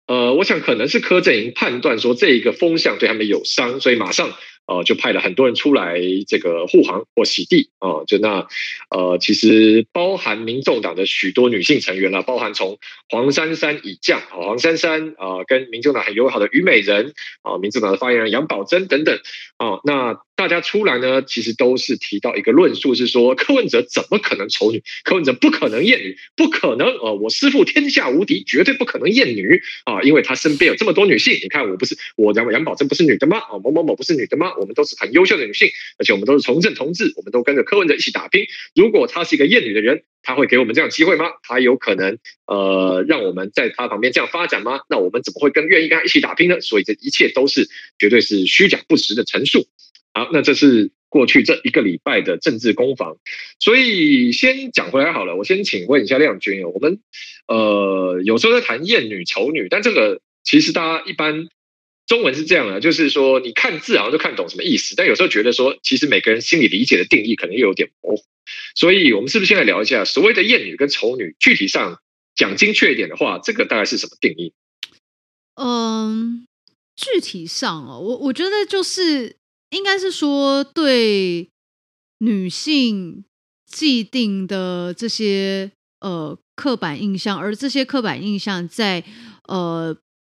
[0.06, 4.34] 呃，我想可能是柯震营判断说这一个风向对他们有伤，所以马上。
[4.66, 8.48] 呃，就派了很多人出来这个护航或洗地啊、就那
[8.90, 19.20] 呃，其实包含民众党的许多女性成员啦，包含从黄珊珊以降啊，黄珊珊啊、跟民众党很友好的虞美人啊、民众党的发言人杨宝珍等等
[19.58, 24.84] 啊、那大家出来呢，其实都是提到一个论述，是说 柯文哲怎么可能丑女？
[25.04, 33.38] 柯文哲不可能厌女，不可能呃，我师父天下无敌，绝对不可能厌女啊、因为他身边有这么多女性，你看我不是我杨杨宝珍不是女的吗？
[33.38, 34.54] 啊、某某某不是女的吗？
[34.60, 35.70] 我们都是很优秀的女性，
[36.00, 38.48] 而且我们都是从政同志，我们都跟着柯文哲一起打拼。
[38.76, 41.26] 如果他是一个厌女的人，他会给我们这样机会吗？
[41.44, 42.18] 他有可能
[42.48, 44.80] 呃让我们在他旁边这样发展吗？
[44.90, 46.60] 那我们怎么会更愿意跟他一起打拼呢？
[46.60, 47.70] 所以这一切都是
[48.00, 49.68] 绝对是虚假不实的陈述。
[50.14, 53.18] 好，那这是过去这一个礼拜的政治攻防。
[53.60, 57.00] 所以先讲回来好了，我先请问一下亮君，我们
[57.48, 61.48] 呃有时候在谈厌女、丑女，但这个其实大家一般。
[62.06, 68.24] 中文是这样的，就是说你看字好像就看懂什么意思，但有时候觉得说，其实每个人心里理解的定义可能又有点模糊。
[68.76, 72.02] 所以，我们是不是先来聊一下所谓的厌女跟丑女，具体上
[72.36, 74.52] 讲精确一点的话，这个大概是什么定义？
[75.56, 76.46] 嗯，
[76.98, 79.38] 具体上哦，我我觉得就是
[79.74, 81.50] 应该是说对
[82.20, 83.26] 女性
[83.66, 89.04] 既定的这些呃刻板印象，而这些刻板印象在
[89.48, 89.98] 呃。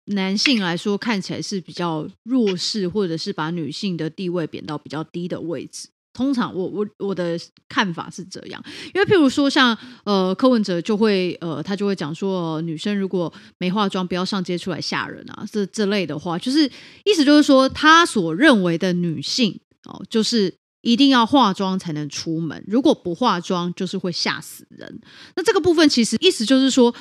[0.09, 5.89] 男性来说看起来是比较弱势，或者是把女性的地位贬到比较低的位置。
[6.15, 16.65] 通常我我我的看法是这样，因为譬如说像呃柯文哲就会呃他就会讲说、女生如果没化妆不要上街出来吓人啊，这这类的话，就是
[17.03, 20.51] 意思就是说他所认为的女性哦、就是
[20.81, 25.01] 一定要化妆才能出门，如果不化妆就是会吓死人。
[25.35, 26.95] 那这个部分其实意思就是说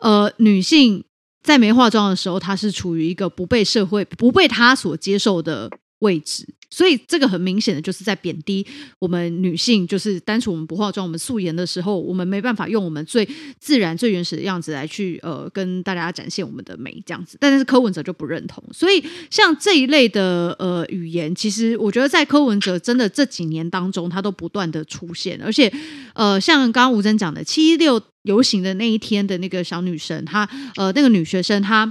[0.00, 1.04] 呃女性。
[1.42, 6.46] 在没化妆的时候，她是处于一个不被社会、不被她所接受的位置。
[6.68, 8.66] 所以这个很明显的就是在贬低
[8.98, 13.26] 我们女性，就是单纯我们不化妆、我们素颜的时候，我们没办法用我们最
[13.60, 17.38] 自然、最原始的样子来去呃跟大家展现我们的美这样子。
[17.40, 25.72] 但是柯文哲就不认同，所以像这一类的呃语言，其实我觉得在柯文哲真的这几年当中，他都不断的出现，而且
[26.14, 31.90] 呃像刚刚吴峥讲的七六游行的那一天的那个小女生，她呃那个女学生她。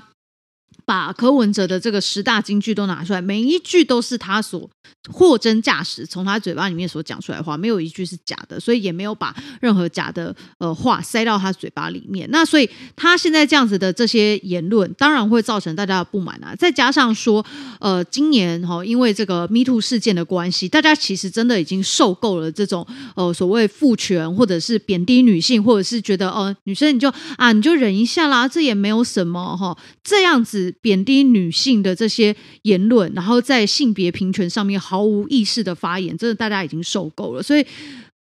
[0.85, 4.69] 把柯文哲的这个十大金句都拿出来，每一句都是他所
[5.11, 12.27] 货真价实从他嘴巴里面所讲出来的话，没有一句是假的，所以也没有把任何假的呃话塞到他嘴巴里面。
[12.31, 16.55] 那所以他现在这样子的这些言论，当然会造成大家的不满啊。
[16.55, 17.43] 再加上说，
[17.79, 30.74] 呃，今年哈、哦，因为这个 Me Too 事件的关系，大家其实真的已经受够了这种呃所谓父权或者是贬低女性，或者是觉得哦、呃，女生你就啊你就忍一下啦，这也没有什么哈、哦，这样子。
[30.81, 37.65] 贬低女性的这些言论，然后在性别平权上面毫无意识的发言，真的大家已经受够了，所以。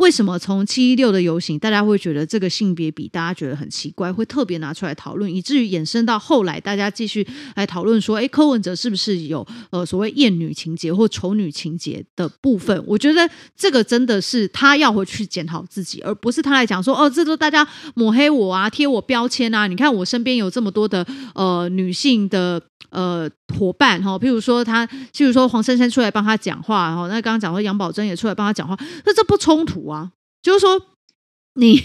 [0.02, 12.82] 为什么从七一六的游行，大家会觉得这个性别比大家觉得很奇怪，会特别拿出来讨论，以至于衍生到后来，大家继续来讨论说，哎，柯文哲是不是有呃所谓厌女情节或丑女情节的部分？
[12.84, 19.68] 我觉得这个真的是他要回去检讨自己，而不是他来讲说，哦，这都大家抹黑我啊，贴我标签啊。
[19.68, 22.60] 你看我身边有这么多的呃女性的
[22.92, 23.28] 呃
[23.58, 30.12] 伙伴哈，譬如说他，譬如说黄珊珊出来帮他讲话哈，那刚刚讲说杨宝珍也出来帮他讲话，那这不冲突啊？
[30.40, 30.80] 就是说，
[31.58, 31.82] 你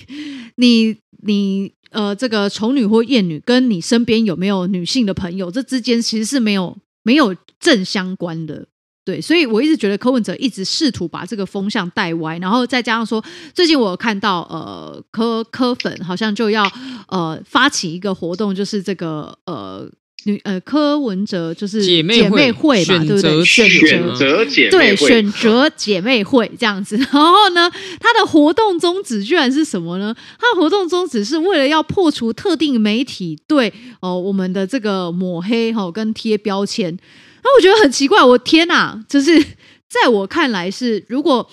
[0.55, 8.67] 你你呃这个丑女或艳女跟你身边有没有女性的朋友，这之间其实是没有没有正相关的。
[9.05, 13.23] 对，所以我一直觉得柯文哲一直试图把这个风向带歪，然后再加上说，
[13.53, 16.69] 最近我看到呃柯柯粉好像就要
[17.07, 19.89] 呃发起一个活动，就是这个呃
[20.23, 23.45] 女呃柯文哲就是姐妹会嘛，对不对？
[23.45, 26.97] 选择姐妹会，对，选择姐妹会这样子。
[26.99, 30.13] 然后呢，他的活动宗旨居然是什么呢？
[30.39, 33.69] 他的活动宗旨是为了要破除特定媒体对
[34.01, 36.97] 哦、呃、我们的这个抹黑哈、哦、跟贴标签。
[37.43, 39.01] 那我觉得很奇怪，我天哪！
[39.07, 39.41] 就是
[39.87, 41.49] 在我看来是，如果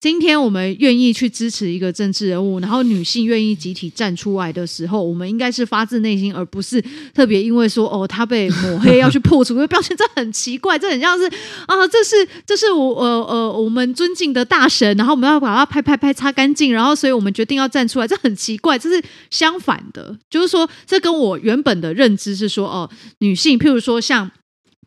[0.00, 6.80] 今天我们愿意去支持一个政治人物，然后女性愿意集体站出来的时候，我们应该是发自内心，而不是
[7.12, 11.26] 特别因为说哦，他被抹黑要去破除，因为标签，这很奇怪，这很像是
[11.66, 12.14] 啊，这是
[12.46, 22.88] 这是我呃呃我们尊敬的大神，然后我们要把它拍拍拍擦干净，然后所以我们决定要站出来，这很奇怪，这是相反的，就是说这跟我原本的认知是说哦，
[23.18, 24.30] 女性，譬如说像。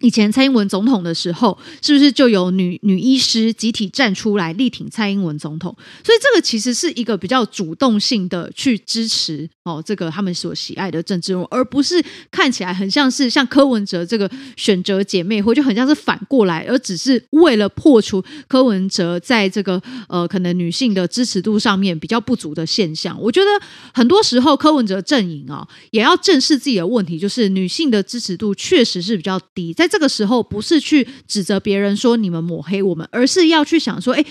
[0.02, 5.76] 以前蔡英文总统的时候，是不是就有女女医师集体站出来力挺蔡英文总统？
[6.04, 23.20] 所以这个其实是一个比较主动性的去支持哦，这个他们所喜爱的政治人物，而不是看起来很像是像柯文哲这个选择姐妹会，就很像是反过来，而只是为了破除柯文哲在这个呃可能女性的支持度上面比较不足的现象。
[23.22, 23.48] 我觉得
[23.94, 34.26] 很多时候柯文哲阵营啊，也要正视自己的问题，就是女性的支持度确实是比较低，在这个时候不是去指责别人说你们抹黑我们，而是要去想说，哎，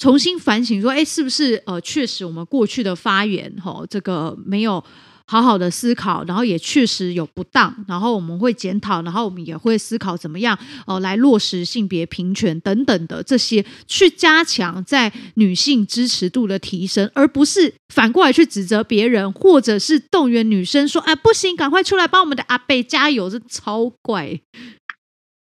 [0.00, 4.82] 重新反省说，哎，是不是呃，确实我们过去的发言，吼，这个没有。
[5.30, 24.40] 好好的思考，然后也确实有不当，然后我们会检讨，然后我们也会思考怎么样哦、呃、来落实性别平权等等的这些，去加强在女性支持度的提升，而不是反过来去指责别人，或者是动员女生说哎不行，赶快出来帮我们的阿贝加油，这超怪。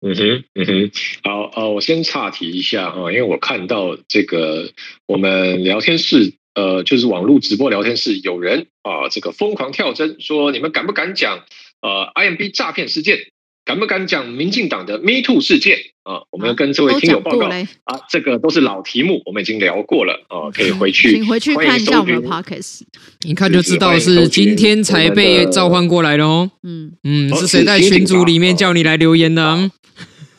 [0.02, 0.90] 嗯哼，嗯哼，
[1.22, 4.72] 好，呃，我先岔题一下啊，因为我看到这个
[5.06, 6.34] 我们聊天室。
[6.52, 11.44] 呃，就是网络直播聊天室有人啊，这个疯狂跳针，说你们敢不敢讲
[11.80, 13.18] 呃 IMB 诈骗事件？
[13.64, 15.78] 敢不敢讲民进党的 Me Too 事件？
[16.02, 22.80] 啊，我们要跟这位听友报告啊，这个都是老题目，我们已经聊过了啊，可以回去，请回去看一下我们的 Podcast，
[23.24, 26.50] 一看就知道是今天才被召唤过来的哦。
[26.64, 29.70] 嗯嗯，是谁在群组里面叫你来留言呢？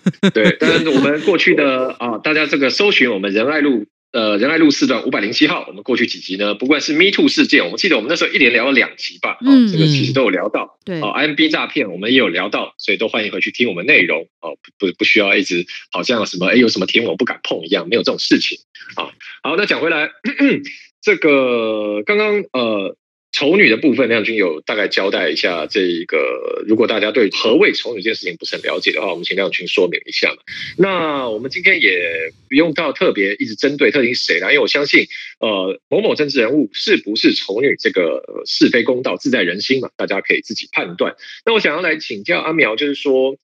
[0.34, 3.86] 对，但是我们过去的啊，大家这个搜寻我们仁爱路。
[4.14, 6.54] 呃，仁爱路四段五百零七号，我们过去几集呢？
[6.54, 10.78] 不管是 Me Too 事件，我们记得我们那时候一连聊了两集吧，嗯、哦，这个其实都有聊到。
[10.84, 14.28] 对，哦，IMB 诈骗我们也有聊到，所以都欢迎回去听我们内容。
[14.41, 18.58] 哦，不不不需要一直好像什么哎有什么题目我不敢碰一样，没有这种事情。
[18.95, 19.12] 啊、哦，
[19.43, 20.62] 好，那讲回来，咳 咳
[21.02, 22.97] 这个刚刚呃。
[23.32, 25.65] 丑女的部分，亮君有大概交代一下。
[25.65, 30.36] 这一个，如果大家对何谓丑女这件事情不是很了解的话，我们请亮君说明一下。
[30.77, 35.07] 那我们今天也不用到特别一直针对特定谁啦，因为我相信，
[35.39, 41.15] 呃，某某政治人物是不是丑女，这个是非公道自在人心嘛，大家可以自己判断。
[41.45, 43.38] 那我想要来请教阿苗，就是说，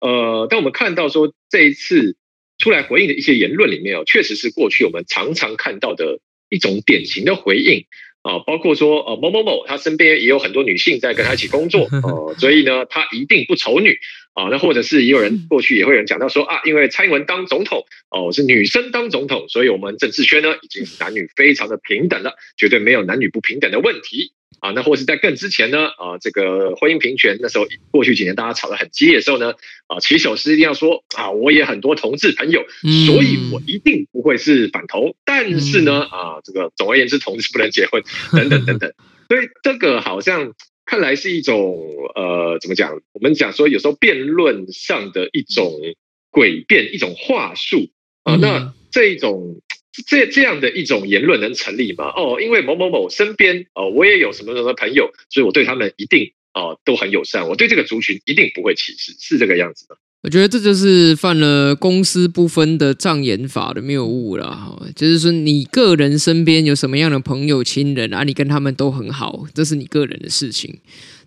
[0.00, 2.16] 呃，当我们看到说这一次
[2.56, 6.18] 出来回应的一些言论里面哦，确实是过去我们常常看到的
[6.48, 7.84] 一种典型的回应。
[8.24, 13.98] 啊，包括说，呃，某某某，他身边也有很多女性在跟他一起工作，哦， 所以呢，他一定不丑女
[14.32, 14.48] 啊。
[14.50, 24.32] 那或者是也有人过去也会有人讲到说啊，因为蔡英文当总统，哦，是女生当总统，所以我们政治圈呢已经是男女非常的平等了，绝对没有男女不平等的问题。
[24.64, 25.88] 啊，那或是在更之前呢？
[25.88, 29.52] 啊，这个婚姻平权那时候，过去几年大家吵得很激烈的时候呢，
[29.88, 32.64] 啊，起手是一定要说啊，我也很多同志朋友，
[33.06, 35.16] 所以我一定不会是反同。
[35.26, 38.02] 但是呢，啊，这个总而言之，同志不能结婚，
[38.32, 38.90] 等等等等。
[39.28, 40.54] 所以这个好像
[40.86, 41.76] 看来是一种
[42.14, 43.02] 呃，怎么讲？
[43.12, 45.78] 我们讲说有时候辩论上的一种
[46.32, 47.90] 诡辩，一种话术
[48.22, 48.36] 啊。
[48.36, 49.60] 那这一种。
[50.06, 52.06] 这这样的一种言论能成立吗？
[52.16, 59.96] 哦，因为某某某身边哦，我也有什么什么朋友，所以我对他们一定哦都很友善，我对这个族群一定不会歧视，是这个样子的。
[60.22, 70.80] 我觉得这就是犯了公私不分的障眼法的谬误了哈，就是说你个人身边有什么样的朋友亲人啊，你跟他们都很好，这是你个人的事情。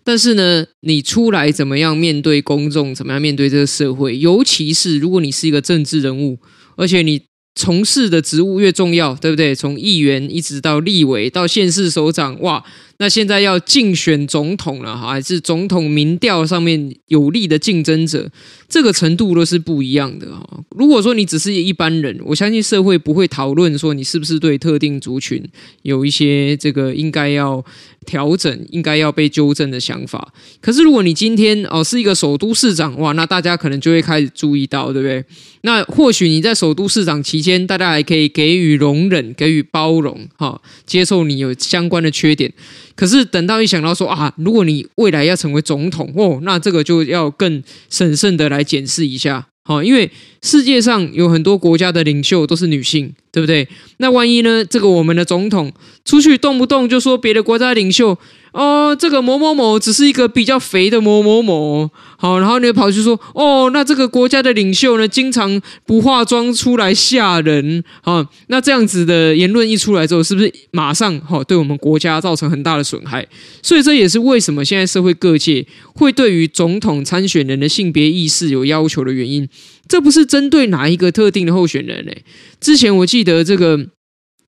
[0.04, 6.38] 但是呢，你出来怎么样面对公众，怎么样面对这个社会，尤其是如果你是一个政治人物，
[6.76, 7.27] 而且你。
[7.58, 9.52] 从事的职务越重要，对不对？
[9.52, 12.62] 从议员一直到立委到县市首长，哇，
[13.00, 18.28] 那现在要竞选总统了，还是总统民调上面有力的竞争者，
[18.68, 20.60] 这个程度都是不一样的哈。
[20.70, 25.40] 如果说你只是一般人，我相信社会不会讨论说你是不是对特定族群
[25.82, 27.64] 有一些这个应该要
[28.04, 30.32] 调整、应该要被纠正的想法。
[30.60, 35.24] 可是如果你今天哦是一个首都市长哇，那大家可能就会开始注意到，对不对？
[35.62, 42.52] 那或许你在首都市长期间，大家还可以给予容忍、给予包容，哈，接受你有相关的缺点。
[42.98, 50.10] 可是等到一想到说啊，如果你未来要成为总统哦，那这个就要更审慎的来检视一下，好，因为
[50.42, 53.68] 世界上有很多国家的领袖都是女性，对不对？
[53.98, 55.72] 那万一呢，这个我们的总统
[56.04, 58.18] 出去动不动就说别的国家领袖。
[58.58, 73.24] 哦，这个某某某只是一个比较肥的某某某，好，然后你就跑去说，哦，那这个国家的领袖呢，经常不化妆出来吓人，好，那这样子的言论一出来之后，是不是马上哈对我们国家造成很大的损害？
[73.62, 79.48] 所以这也是为什么现在社会各界会对于总统参选人的性别意识有要求的原因。
[79.86, 82.24] 这不是针对哪一个特定的候选人嘞，
[82.60, 83.86] 之前我记得这个。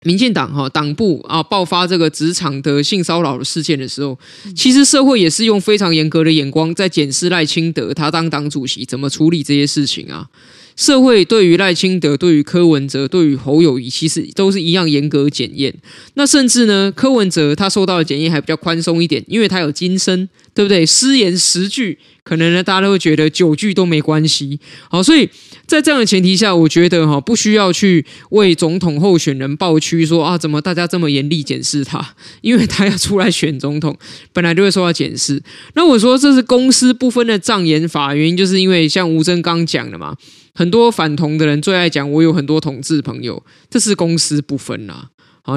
[0.04, 4.18] 民进党哈党部啊爆发这个职场的性骚扰的事件的时候，
[4.56, 10.28] 其实社会也是用非常严格的眼光在检视赖清德他当党主席怎么处理这些事情啊。
[10.76, 15.74] 社会对于赖清德、对于柯文哲、对于侯友谊，其实都是一样严格检验。
[16.14, 20.86] 那甚至呢，柯文哲他受到的检验还比较宽松一点，因为他有金身，对不对？
[20.86, 24.58] 失言十句，可能呢大家都会觉得九句都没关系。
[24.88, 25.28] 好，所以
[25.70, 32.04] 在这样的前提下，我觉得哈不需要去为总统候选人抱屈，说啊怎么大家这么严厉检视他？
[32.42, 33.96] 因为他要出来选总统，
[34.32, 35.40] 本来就会受到检视。
[35.74, 40.16] 那我说这是公私不分的障眼法，原因就是因为像吴征刚讲的嘛。
[40.52, 43.40] 很多反同的人最爱讲，我有很多同志朋友，
[43.70, 44.94] 这是公私不分呐。
[44.94, 45.06] 啊，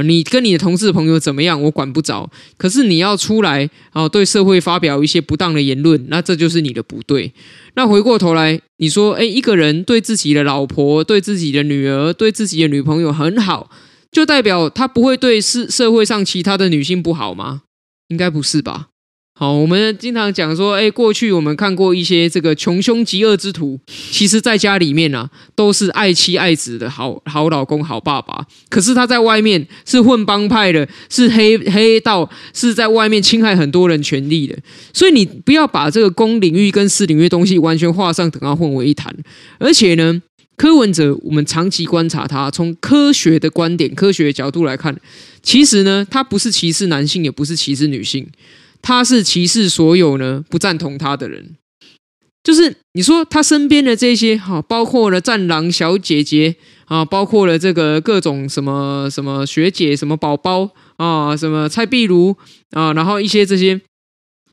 [0.04, 2.30] 你跟你的同事朋友怎么样，我管不着。
[2.58, 7.32] 可是你要出来啊，对社会发表一些不当的言论，那这就是你的不对。
[7.76, 13.70] 那回过头来，你说，哎，一个人对自己的老婆、对自己的女儿、对自己的女朋友很好，
[14.12, 17.64] 就代表他不会对社社会上其他的女性不好吗？
[18.08, 18.88] 应该不是吧？
[19.36, 23.80] 好，我们经常讲说，哎，过去我们看过一些这个穷凶极恶之徒，
[24.12, 28.46] 其实在家里面呢、啊，都是爱妻爱子的好好老公、好爸爸。
[28.70, 34.56] 可是他在外面是混帮派的，是黑黑道，是在外面侵害很多人权利的。
[34.94, 39.12] 所以你不要把这个公领域跟私领域的东西完全画上等号，混为一谈。
[39.58, 40.22] 而且呢，
[40.56, 44.96] 柯文哲，我们长期观察他，从科学的观点、科学的角度来看，
[45.42, 48.28] 其实呢，他不是歧视男性，也不是歧视女性。
[48.84, 51.56] 他是歧视所有呢不赞同他的人，
[52.44, 62.36] 就是你说他身边的这些哈，包括了战狼小姐姐啊，包括了这个各种什么什么学姐、什么宝宝啊、什么蔡壁如
[62.72, 63.80] 啊，然后一些这些，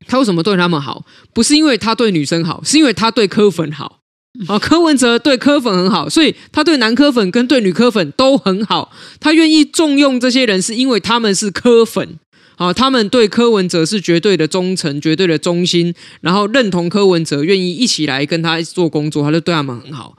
[0.07, 1.05] 他为什么对他们好？
[1.35, 3.99] 不是因为他对女生好，是因为他对柯粉好
[4.47, 4.57] 啊。
[4.61, 8.93] 柯文哲对柯粉很好，所以他对男柯粉跟对女柯粉都很好。
[9.18, 12.20] 他愿意重用这些人，是因为他们是柯粉。
[12.61, 20.14] 啊，他们对柯文哲是绝对的忠诚，绝对的忠心，然后认同柯文哲，愿意一起来跟他做工作，他就对他们很好。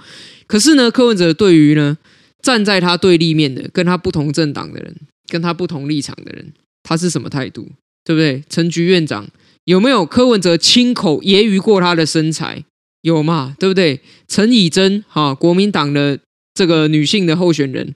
[0.48, 1.96] 可是呢，柯文哲对于呢
[2.42, 4.96] 站在他对立面的、跟他不同政党的人、
[5.28, 7.70] 跟他不同立场的人，他是什么态度？
[8.04, 8.44] 对不对？
[8.50, 9.28] 陈菊院长
[9.66, 12.64] 有没有柯文哲亲口揶揄过他的身材？
[13.04, 13.56] 有嘛？
[13.60, 14.00] 对不对？
[14.28, 16.18] 陈以真哈，国民党的
[16.56, 17.94] 这个女性的候选人，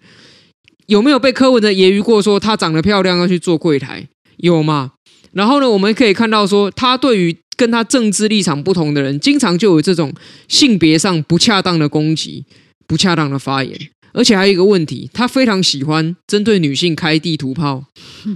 [0.85, 4.07] 有没有被柯文哲揶揄过，说她长得漂亮要去做柜台？
[4.37, 4.93] 有嘛？
[5.33, 10.13] 然后呢，我们可以看到说，他对于跟他政治立场不同的人，经常就有这种
[10.47, 12.45] 性别上不恰当的攻击、
[12.87, 13.77] 不恰当的发言，
[14.13, 17.83] 而且还有一个问题，他非常喜欢针对女性开地图炮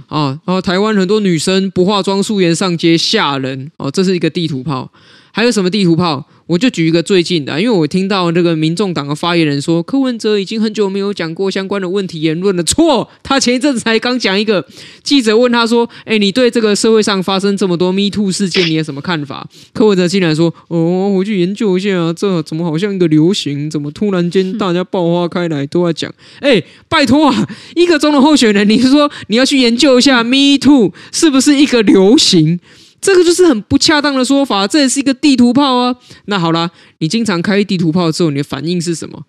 [0.08, 0.38] 啊！
[0.44, 4.92] 然后台湾很多女生不化妆素颜上街吓人哦，这是一个地图炮。
[5.32, 6.26] 还有什么地图炮？
[6.46, 12.62] 我就举一个最近的，因为我听到这个民众党的发言人说，柯文哲已经很久没有讲过相关的问题言论了。
[12.64, 14.66] 错，他前一阵子才刚讲一个，
[15.04, 23.70] 记者问他说：“哎，你对这个社会上发生这么多 Me Too 事件，你有什么看法？”柯文哲竟然说：“哦，我去研究一下啊，这怎么好像一个流行？
[23.70, 26.12] 怎么突然间大家爆发开来都在讲？
[26.40, 32.58] 哎，拜托啊，一个中的候选人，你是说你要去研究一下 Me Too 是不是一个流行？”
[33.00, 35.96] 这个就是很不恰当的说法，这也是一个地图炮啊。
[36.26, 39.24] 那好啦，你经常开地图炮之后，你的反应是什么？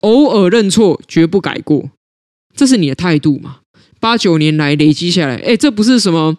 [0.00, 1.90] 偶尔认错，绝不改过，
[2.54, 3.60] 这是你的态度嘛？
[3.98, 6.36] 八九年来累积下来，哎，这不是什么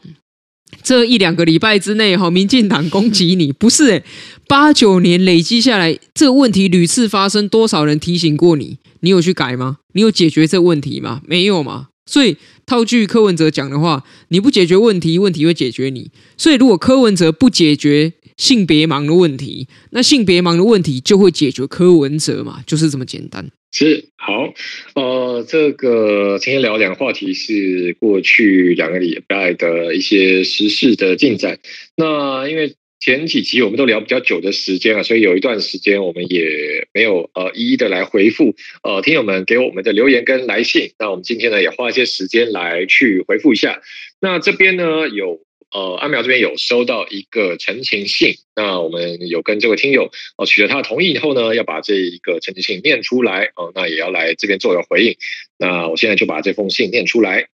[0.81, 4.03] 这一两个礼拜之内哈，民进党攻击你，不是哎，
[4.47, 9.79] 八九年累积下来，这个问题屡次发生，多少人提醒过你，你有去改吗？
[9.93, 11.21] 你有解决这个问题吗？
[11.25, 11.87] 没有吗？
[12.09, 12.35] 所以
[12.65, 16.09] 套句柯文哲讲的话，你不解决问题，问题会解决你。
[16.37, 23.47] 所以如果柯文哲不解决性别盲的问题，那性别盲的问题就会解决柯文哲嘛，就是这么简单。
[23.71, 24.51] 是好，
[24.95, 31.59] 呃，这个今天聊两个话题是过去两个礼拜的一些时事的进展。
[31.95, 40.91] 那因为前几集我们都聊比较久的时间啊，所以有一段时间我们也没有呃一一的来回复呃听友们给我们的留言跟来信。
[40.99, 43.81] 那我们今天呢也花一些时间来去回复一下。
[44.19, 45.41] 那这边呢有。
[45.71, 55.15] 呃，阿苗这边有收到一个陈情信，那我们有跟这位听友哦取得他的同意以后呢，要把这一个陈情信念出来哦，那也要来这边做个回应。
[55.59, 57.49] 那我现在就把这封信念出来。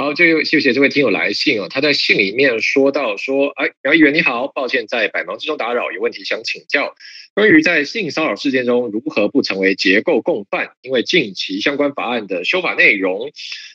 [0.00, 6.94] 好，这位谢谢这位听友来信哦，他在信里面说到说，哎，苗议员你好，抱歉在百忙之中打扰，有问题想请教，
[7.34, 13.32] 关于在性骚扰事件中如何不成为结构共犯，因为近期相关法案的修法内容。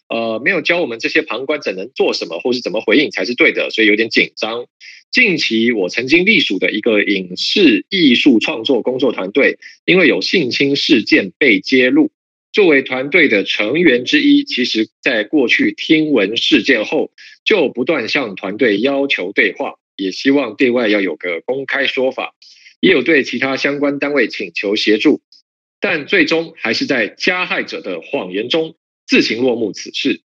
[0.07, 4.67] 呃，没有教我们这些旁观者能做什么，或是怎么回应才是对的，所以有点紧张。
[5.11, 12.11] 近期我曾经隶属的一个影视艺术创作工作团队，因为有性侵事件被揭露，
[12.53, 17.11] 作为团队的成员之一，其实在过去听闻事件后，
[17.43, 22.33] 就不断向团队要求对话，也希望对外要有个公开说法，
[22.79, 25.21] 也有对其他相关单位请求协助，
[25.81, 28.75] 但最终还是在加害者的谎言中。
[29.05, 30.21] 自行落幕此事，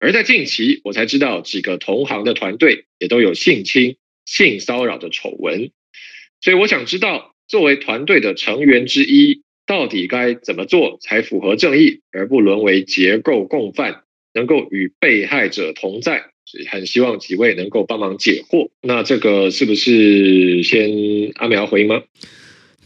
[0.00, 5.70] 而在近期，我才知道几个同行的团队也都有性侵、性骚扰的丑闻，
[6.40, 14.02] 所以我想知道，作为团队的成员之一，到底该怎么做才符合正义，而不沦为结构共犯，
[14.32, 16.30] 能够与被害者同在？
[16.44, 18.70] 所以很希望几位能够帮忙解惑。
[18.80, 20.88] 那这个是不是先
[21.34, 22.04] 阿苗回应吗？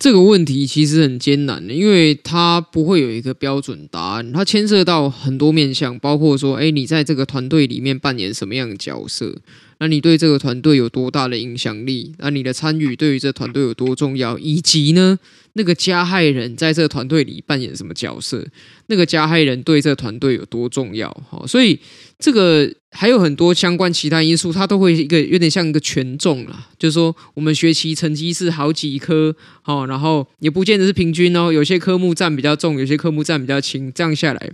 [0.01, 9.37] 这个问题其实很艰难的，因为它不会有一个标准答案，它牵涉到很多面向，包括说，哎，你在这个团队里面扮演什么样的角色？
[9.79, 12.15] 那你对这个团队有多大的影响力？
[12.17, 14.39] 那你的参与对于这团队有多重要？
[14.39, 15.19] 以及呢，
[15.53, 18.43] 那个加害人在这个团队里扮演什么角色？
[18.87, 21.11] 那个加害人对这团队有多重要？
[21.29, 21.79] 哈，所以
[22.21, 34.51] 这个还有很多相关其他因素，它都会一个有点像一个权重啦，就是说我们学习成绩是好几科，哦，然后也不见得是平均哦，有些科目占比较重，有些科目占比较轻，这样下来，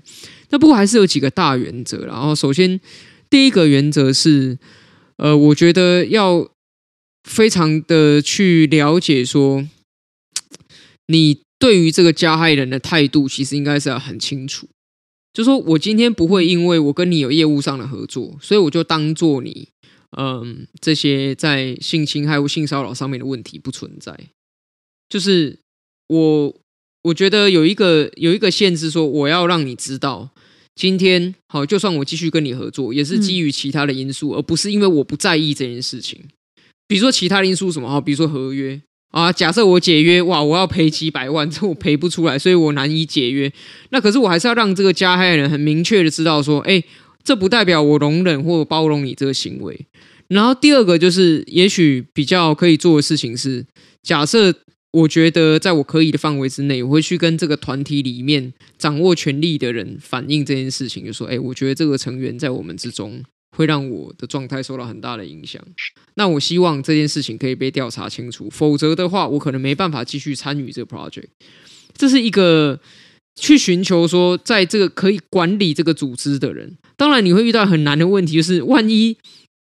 [0.50, 2.06] 那不过还是有几个大原则。
[2.06, 2.80] 然后首先
[3.28, 4.58] 第一个原则是。
[5.18, 6.46] 呃，我觉得要
[7.24, 9.66] 非常的去了解说，
[11.08, 14.68] 你对于这个加害人的态度，其实应该是要很清楚。
[15.36, 19.68] 就说我今天不会因为我跟你有业务上的合作，所以我就当做你，
[20.16, 24.18] 嗯，这些在性侵害或性骚扰上面的问题不存在。
[25.10, 25.58] 就是
[26.08, 26.56] 我，
[27.02, 30.30] 我觉得有一个有一个限制，说我要让你知道。
[30.74, 36.24] 今天好，就算我继续跟你合作，也是基于其他的因素，而不是因为我不在意这件事情。
[36.88, 38.80] 比如说其他的因素什么哈，比如说合约
[39.16, 43.50] 啊，假设我解约，哇，我要赔几百万，这我赔不出来，所以我难以解约。
[43.88, 46.82] 那可是我还是要让这个加害人很明确的知道说，哎，
[47.24, 49.86] 这不代表我容忍或包容你这个行为。
[50.28, 53.64] 然后第二个就是，也许比较可以做的事情是，
[54.02, 54.54] 假设。
[54.92, 63.22] 我觉得在我可以的范围之内，我会去跟这个团体里面掌握权力的人反映这件事情，就说：“哎，我觉得这个成员在我们之中
[63.56, 65.60] 会让我的状态受到很大的影响。
[66.14, 71.28] 那我希望这件事情可以被调查清楚，否则的话，我可能没办法继续参与这个 project。
[71.96, 72.78] 这是一个
[73.34, 76.76] 去寻求说，在这个可以管理这个组织的人。
[76.96, 79.16] 当然，你会遇到很难的问题，就是万一。”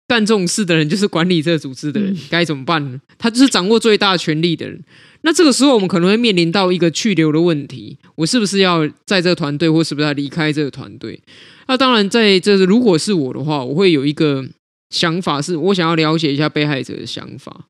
[0.08, 3.00] 干这种事的人就是管理这个组织的人，该怎么办呢？
[3.18, 4.80] 他就是掌握最大权力的人。
[5.22, 11.20] 那这个时候，我们可能会面临到一个去留的问题：我是不是要在这个团队，或是不是要离开这个团队？
[11.68, 14.46] 那当然，在这如果是我的话，我会有一个
[14.92, 17.66] 想法，是我想要了解一下被害者的想法，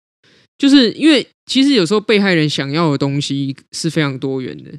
[0.57, 4.71] 就是因为其实有时候被害人想要的东西是非常多元的。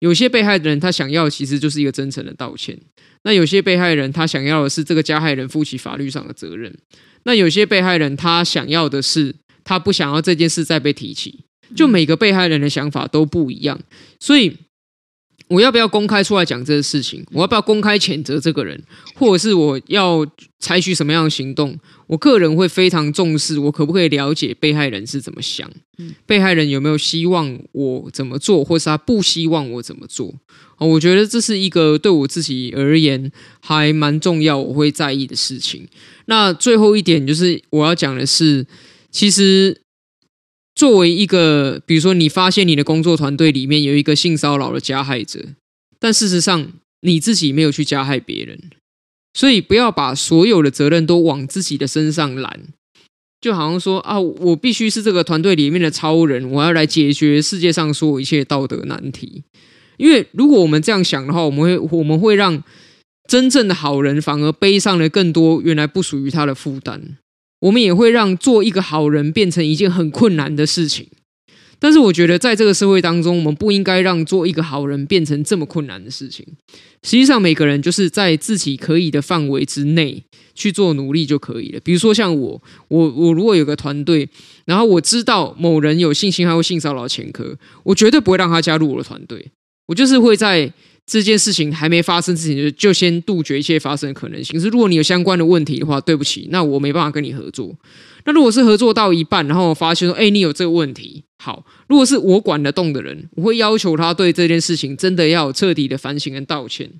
[0.00, 2.78] 有些被害人他想要其实就是一个真诚的道歉。
[3.24, 6.76] 那有些被害人他想要的是这个加害人负起法律上的责任。
[7.24, 9.34] 那有些被害人他想要的是
[9.64, 11.44] 他不想要这件事再被提起。
[11.76, 13.80] 就每个被害人的想法都不一样，
[14.20, 14.56] 所以。
[15.48, 17.24] 我要不要公开出来讲这个事情？
[17.32, 18.82] 我要不要公开谴责这个人，
[19.14, 20.26] 或者是我要
[20.58, 21.78] 采取什么样的行动？
[22.06, 25.70] 我个人会非常重视，我可不可以了解被害人是怎么想？
[26.26, 30.34] 被害人有没有希望我怎么做，或是他不希望我怎么做？
[30.78, 35.88] 我觉得这是一个对我自己而言还蛮重要，我会在意的事情。
[36.26, 38.66] 那最后一点就是我要讲的是，
[39.10, 39.82] 其实。
[40.78, 45.44] 作为一个，比如说你发现你的工作团队里面有一个性骚扰的加害者，
[45.98, 46.70] 但事实上
[47.00, 48.70] 你自己没有去加害别人，
[49.34, 52.60] 所以不要把所有的责任都往自己的身上揽，
[53.40, 59.42] 就好像说啊，我必须是这个团队里面的超人，我要来解决世界上所有一切道德难题。
[59.96, 62.62] 因为如果我们这样想的话，我们会我们会让
[63.28, 67.18] 真正的好人反而背上了更多原来不属于他的负担。
[67.60, 71.06] 我们也会让做一个好人变成一件很困难的事情。
[71.80, 76.44] 但是我觉得，在这个社会当中，我们不应该让做一个好人变成这么困难的事情。
[77.04, 80.20] 实际上，每个人就是在自己可以的范围之内
[80.56, 81.78] 去做努力就可以了。
[81.84, 84.28] 比如说，像我，我，我如果有个团队，
[84.64, 89.52] 然后我知道某人有性侵害或性骚扰前科，我绝对不会让他加入我的团队。
[89.86, 90.72] 我就是会在
[91.08, 94.60] 这件事情还没发生之前，就就先杜绝一切发生的可能性。
[94.60, 97.74] 是，如果你有相关的问题的话，对不起，那我没办法跟你合作。
[98.26, 106.90] 那如果是合作到一半，然后我发现说，哎，你有这个问题，好，如果是我管得动的人，我会要求他对这件事情真的要有彻底的反省跟道歉。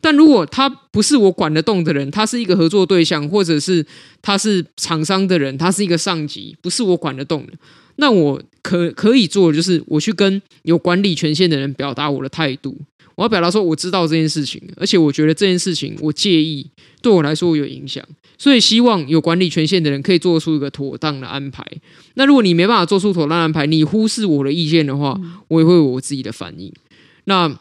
[0.00, 3.84] 但如果他不是我管得动的人，他是一个合作对象，或者是
[4.22, 7.52] 他是厂商的人，他是一个上级，不是我管得动的，
[7.96, 12.76] 那我可可以做的就是我去跟有管理权限的人表达我的态度。
[13.16, 16.68] 我要表达说，我知道这件事情，而且我觉得这件事情我介意，
[17.00, 18.04] 对我来说有影响，
[18.38, 21.64] 所以希望有管理权限的人可以做出一个妥当的安排。
[22.14, 26.72] 那如果你没办法做出妥当的安排，你忽视我的意见的话，我也会有我自己的反应。
[27.24, 27.60] 那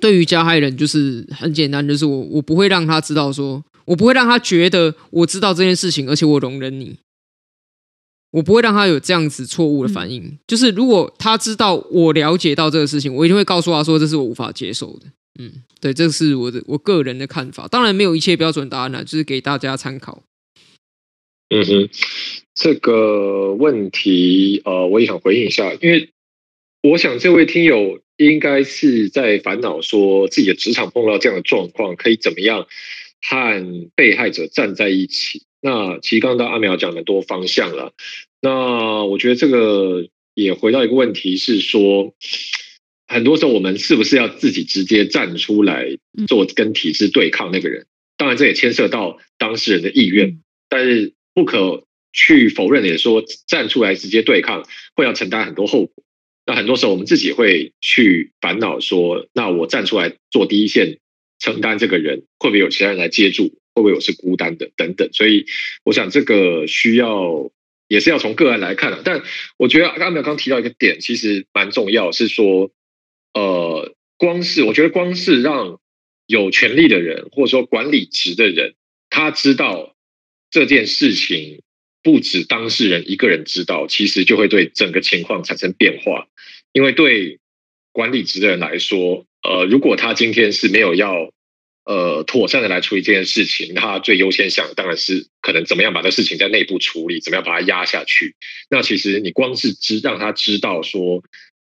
[0.00, 6.96] 对于加害人，就是很简单，就是我我不会让他知道说，我不会让他觉得我知道这件事情，而且我容忍你。
[8.32, 15.06] 我不会让他有这样子错误的反应，嗯、就是如果他知道我了解到这个事情，我一定会告诉他说，这是我无法接受的。
[15.38, 20.22] 嗯，对，这是我的我个人的看法，当然没有一切标准答案了，就是给大家参考。
[21.50, 21.90] 嗯哼，
[22.54, 26.08] 这个问题呃，我也想回应一下，因为
[26.82, 32.66] 我想这位听友应该是在烦恼说自己的职场碰到这样的状况，可以怎么样
[33.20, 35.42] 和被害者站在一起。
[35.64, 37.94] 那其实刚刚阿苗讲的多方向了，
[38.40, 42.14] 那我觉得这个也回到一个问题是说，
[43.06, 45.96] 很多时候我们是不是要自己直接站出来
[46.26, 47.86] 做跟体制对抗那个人？
[48.16, 56.04] 当然这也牵涉到当事人的意愿，但是不可去否认的也说，站出来直接对抗会要承担很多后果。
[56.44, 60.98] 那很多时候我们自己会去烦恼说，那我站出来做第一线
[61.38, 63.54] 承担这个人，会不会有其他人来接住？
[63.74, 65.46] 会不会我是孤单的等等，所以
[65.82, 67.50] 我想这个需要
[67.88, 69.00] 也是要从个案来看的。
[69.02, 69.22] 但
[69.56, 72.70] 我觉得阿苗刚提到一个点，其实蛮重要，是说，
[73.32, 75.80] 呃，光是我觉得光是让
[76.26, 78.74] 有权力的人或者说管理职的人，
[79.08, 79.96] 他知道
[80.50, 81.62] 这件事情
[82.02, 86.26] 不止当事人一个人知道，其实就会对整个情况产生变化。
[86.72, 87.38] 因为对
[87.90, 91.32] 管理职的人来说，呃，如果他今天是没有要。
[91.84, 98.36] 呃，妥善的来处理这件事情，他最优先想的当然是可能怎么样把这事情在内部处理，怎么样把它压下去。
[98.70, 101.24] 那其实你光是知让他知道说，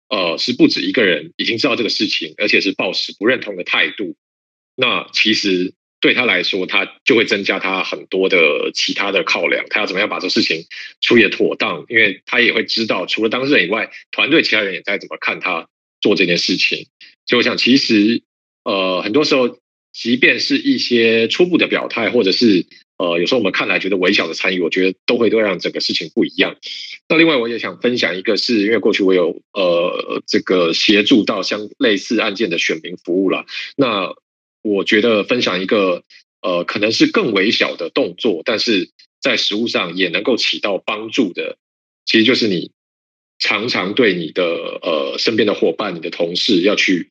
[0.08, 4.14] 呃，是不止一个人已经知道这个事情，而且是抱持不认同的态度，
[4.76, 10.64] 那其实对他来说，他就会增加他很多的其他的考量，他要怎么样把这事情
[11.00, 15.66] 处理得妥当，因为他也会知道，除了当事人以外，团队其他人也在怎么看他
[16.00, 16.86] 做这件事情。
[17.26, 18.22] 所以我想，其实
[18.62, 19.58] 呃，很多时候。
[19.94, 22.66] 即便是一些初步的表态，或者是
[22.98, 26.56] 呃，有时候我们看来觉得微小的参与，我觉得都会都让整个事情不一样。
[27.08, 33.46] 那另外，我也想分享一个是，是因为过去我有呃这个协助到相类似案件的选民服务了。
[33.76, 34.12] 那
[34.62, 36.02] 我觉得分享一个
[36.42, 38.90] 呃，可能是更微小的动作，但是
[39.20, 41.56] 在实务上也能够起到帮助的，
[42.04, 42.72] 其实就是你
[43.38, 44.44] 常常对你的
[44.82, 47.08] 呃身边的伙伴、你的同事要去。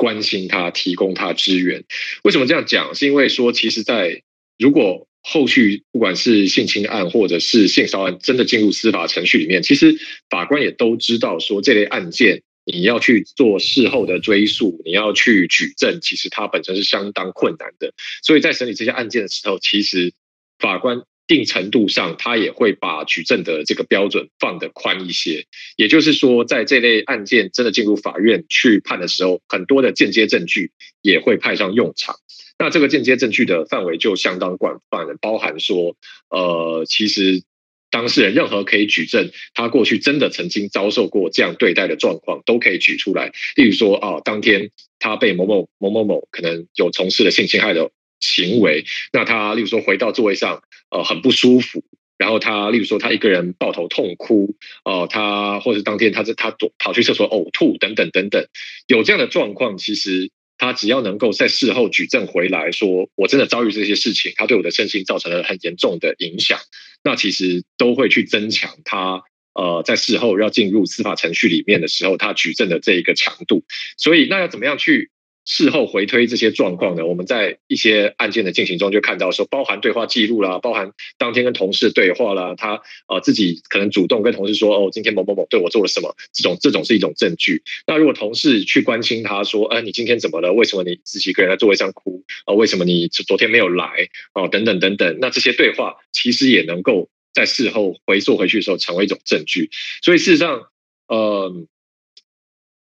[0.00, 1.84] 关心他，提供他支援。
[2.24, 2.94] 为什么这样讲？
[2.94, 4.22] 是因为说，其实，在
[4.56, 9.94] 如果后续不管是性侵案或者是性骚案真的进入司法程序里面，其实
[10.30, 17.92] 法官也都知道，说这类案件你要去做事后的追溯，你要去举证，其实它本身是相当困难的。
[18.22, 20.14] 所以在审理这些案件的时候，其实
[20.58, 21.02] 法官。
[21.30, 25.46] 一定程度上，他也会把举证的这个标准放得宽一些。
[25.76, 30.72] 也就是说，在这类案件真的进入法院去判的时候，很多的间接证据
[31.02, 32.16] 也会派上用场。
[32.58, 35.94] 那这个间接证据的范围就相当广泛了，包含说，
[36.30, 37.44] 呃，其实
[37.92, 43.30] 当事人任何可以举证他过去真的曾经遭受过这样对待的状况，都可以举出来。
[43.54, 50.62] 例如说，啊，当天他被某某某某某可能有从事了性侵害的行为，那他例如说回到座位上。
[50.92, 51.84] 呃，很不舒服。
[52.18, 58.44] 然后他，例如说，他一个人抱头痛哭，哦、呃，他或者当天他是他躲跑去厕所呕吐等等等等，
[58.88, 66.58] 有这样的状况，其实他只要能够在事后举证回来说，我真的遭遇这些事情，他对我的身心造成了很严重的影响，
[67.04, 69.22] 那其实都会去增强他
[69.54, 73.62] 呃在事后要进入司法程序里面的时候，他举证的这一个强度。
[73.96, 75.12] 所以，那要怎么样去？
[75.52, 87.64] 事后回推这些状况呢，我们在一些案件的进行中就看到说，包含对话记录啦，包含当天跟同事对话啦，他呃自己可能主动跟同事说，哦，今天某某某对我做了什么，这种这种是一种证据。
[87.84, 90.52] 那如果同事去关心他说，哎，你今天怎么了？
[90.52, 92.22] 为什么你自己一个人在座位上哭？
[92.44, 94.08] 啊，为什么你昨天没有来？
[94.34, 99.68] 哦，等等等等，那这些对话其实也能够在事后回溯回去的时候成为一种证据。
[100.00, 100.68] 所以事实上，
[101.08, 101.66] 呃。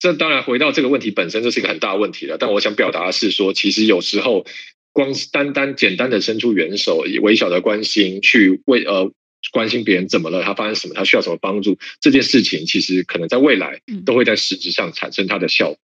[0.03, 2.37] 这当然回到这个问题本身，这是一个很大的问题了。
[2.37, 4.45] 但我想表达的是说，其实有时候
[4.91, 9.13] 光单单简单的伸出援手，以微小的关心去为呃
[9.53, 15.77] 关心别人怎么了，他发生什么，他需要什么帮助，这件事情其实可能在未来都会在实质上产生它的效果。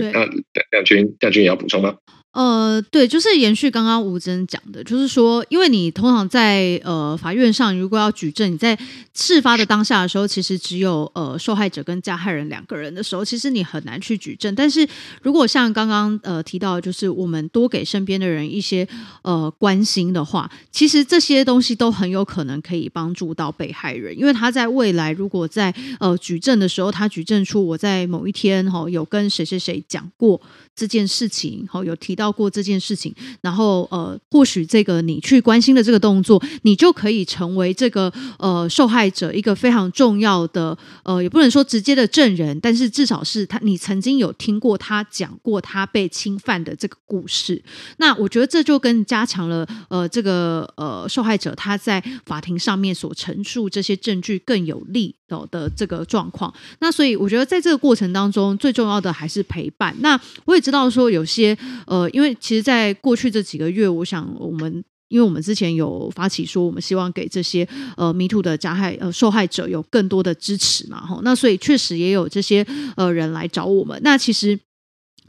[0.00, 0.24] 嗯、那
[0.70, 1.98] 亮君，亮君也要补充吗？
[2.32, 8.78] 呃，对，就是延续刚刚吴峥讲的，就是说，因为你通常在呃法院上，如果要举证，你在
[9.12, 14.54] 事发的当下的时候，其实只有呃受害者跟加害人两个人的时候，其实你很难去举证。
[14.54, 14.88] 但是
[15.22, 18.86] 如果像刚刚呃提到，就是我们多给身边的人一些
[19.22, 30.40] 呃关心的话，其实这些东西都很有可能可以帮助到被害人，因为他在未来如果在呃举证的时候，他举证出我在某一天哈、哦、有跟谁谁谁讲过
[30.76, 32.16] 这件事情，好、哦、有提。
[32.20, 47.62] 到过这件事情，然后呃，或许这个你去关心的这个动作，你就可以成为这个呃受害者一个非常重要的呃，也不能说直接的证人，但是至少是他你曾经有听过他讲过他被侵犯的这个故事。
[47.96, 56.52] 那我觉得这就跟加强了呃这个呃受害者他在法庭上面所陈述这些证据更有利的的这个状况。
[56.80, 59.96] 那所以我觉得在这个过程当中，最重要的还是陪伴。
[60.00, 61.56] 那我也知道说有些
[61.86, 62.10] 呃。
[62.10, 67.66] 因为其实，在过去这几个月，我想我们，因为我们之前有发起说，我们希望给这些
[67.96, 72.66] 呃迷途的加害呃受害者有更多的支持嘛，吼，那所以确实也有这些
[72.96, 73.96] 呃人来找我们。
[74.02, 74.58] 那其实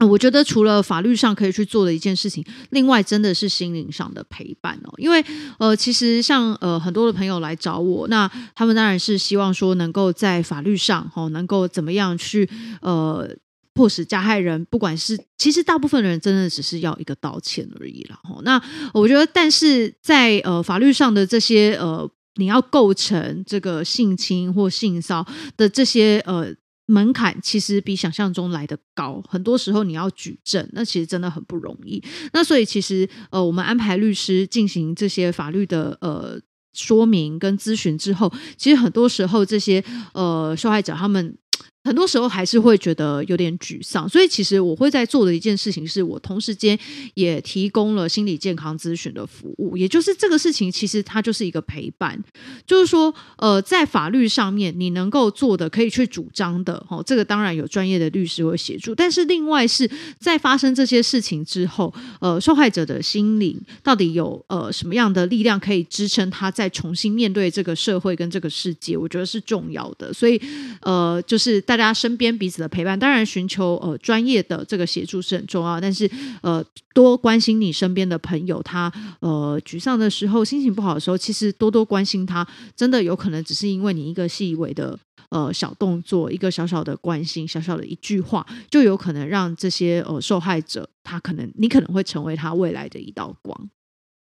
[0.08, 4.94] 我觉得，除了法律上可以去做的一件事情，另外真的是心灵上的陪伴哦。
[4.98, 5.24] 因为
[5.58, 12.48] 呃，其实像呃很多的朋友来找我，那他们当然是希望说，能够在法律上哈，能够怎么样去
[12.80, 13.28] 呃。
[13.74, 18.18] 迫使加害人，不管是其实大部分的人真的只是要一个道歉而已了。
[18.42, 25.26] 那我觉得，但是在呃法律上的这些呃，你要构成这个性侵或性骚
[25.56, 26.54] 的这些呃
[26.86, 29.22] 门槛，其实比想象中来的高。
[29.28, 32.02] 很多时候你要举证，那其实真的很不容易。
[32.32, 36.40] 那所以其实呃，我们安排律师进行这些法律的呃
[36.72, 39.82] 说明跟咨询之后，其实很多时候这些
[40.14, 41.36] 呃受害者他们。
[41.84, 46.78] 很多时候还是会觉得有点沮丧，所以其实我会在做的一件事情是，我同时间
[47.14, 52.16] 也提供了心理健康咨询的服务，也就是这个事情其实它就是一个陪伴，
[52.64, 70.40] 就是说，呃，在法律上面你能够做的可以去主张的，哦，这个当然有专业的律师会协助，但是另外是在发生这些事情之后，呃，受害者的心灵到底有呃什么样的力量可以支撑他再重新面对这个社会跟这个世界，我觉得是重要的，所以
[70.82, 71.60] 呃，就是。
[71.72, 76.10] 大家身边彼此的陪伴，当然寻求呃专业的这个协助是很重要，但是
[76.42, 76.62] 呃
[76.92, 82.46] 多关心你身边的朋友，他呃沮丧的时候、心情不好的时候，其实多多关心他，
[82.76, 84.98] 真的有可能只是因为你一个细微的
[85.30, 93.70] 呃小动作，一个小小的关心，小小的一句话，就有可能让这些呃受害者，他可能你可能会成为他未来的一道光。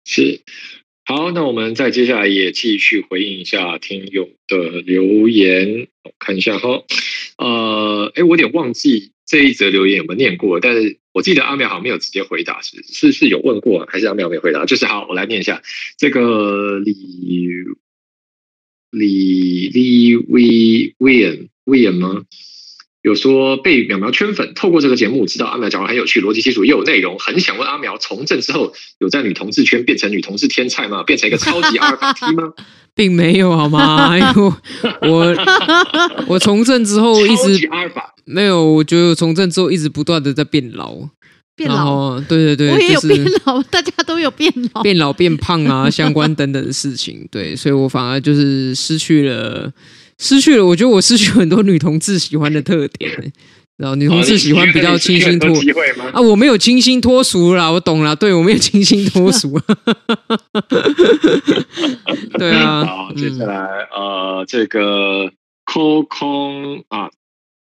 [0.07, 0.43] 是。
[1.09, 6.83] 好，那我们再接下来也继续回应一下听友的留言，我看一下哈。
[7.39, 14.65] 呃，哎，我有点忘记这一则留言有没有念过，但是我记得阿妙好像没有直接回答，是是是有问过，还是阿妙没回答？
[14.65, 15.63] 就是好，我来念一下
[15.97, 16.93] 这个李
[18.91, 22.25] 李李威威恩威恩吗？
[23.07, 31.05] 有说被苗苗圈粉，透过这个节目知道阿苗讲话很有趣，逻辑清楚又有内容，很想问阿苗，从政之后有在女同志圈变成女同志天菜吗？
[31.05, 32.53] 变成一个超级阿尔法 T 吗？
[32.97, 34.11] 并没有好吗？
[34.35, 34.57] 我
[35.03, 35.37] 我
[36.27, 37.71] 我从政之后一直
[38.25, 40.97] 没有，我觉得从政之后一直不断的在变老，
[41.55, 49.73] 变老，对对对，我也有变老， 大家都有变老，变老变胖啊，相关等等的事情，对，所以我反而就是失去了。
[50.19, 53.33] 失去了，我觉得我失去很多女同志喜欢的特点，
[53.77, 55.51] 然后女同志喜欢比较清新脱
[56.13, 59.61] 啊，我没有清新脱俗啦，我懂了，对我没有清新脱俗，
[62.39, 62.85] 对啊。
[62.85, 65.31] 好，接下来、嗯、呃，这个
[65.67, 67.11] co con 啊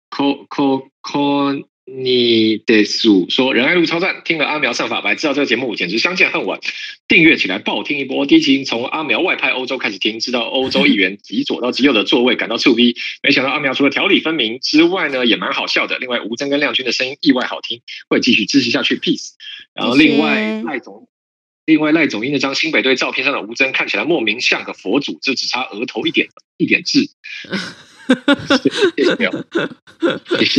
[0.09, 6.61] ，co co con 你得数说仁爱路超赞，听了阿苗上法白，知道这个节目简直相见恨晚，
[7.09, 8.25] 订阅起来爆听一波。
[8.25, 12.95] 第一集从阿苗外派欧洲开始听，知道欧洲议员极左到极右的座位，感到触逼。
[13.21, 15.99] 没想到阿苗除了条理分明之外呢，也蛮好笑的。
[15.99, 18.95] 另外吴峥跟亮君的声音意外好听，会继续支持下去。
[18.95, 19.31] Peace。
[19.73, 21.09] 然后另外赖总，
[21.65, 27.09] 另外赖总因那张新北队照片上的吴峥看起来莫名像个佛祖，就只差额头一点一点痣。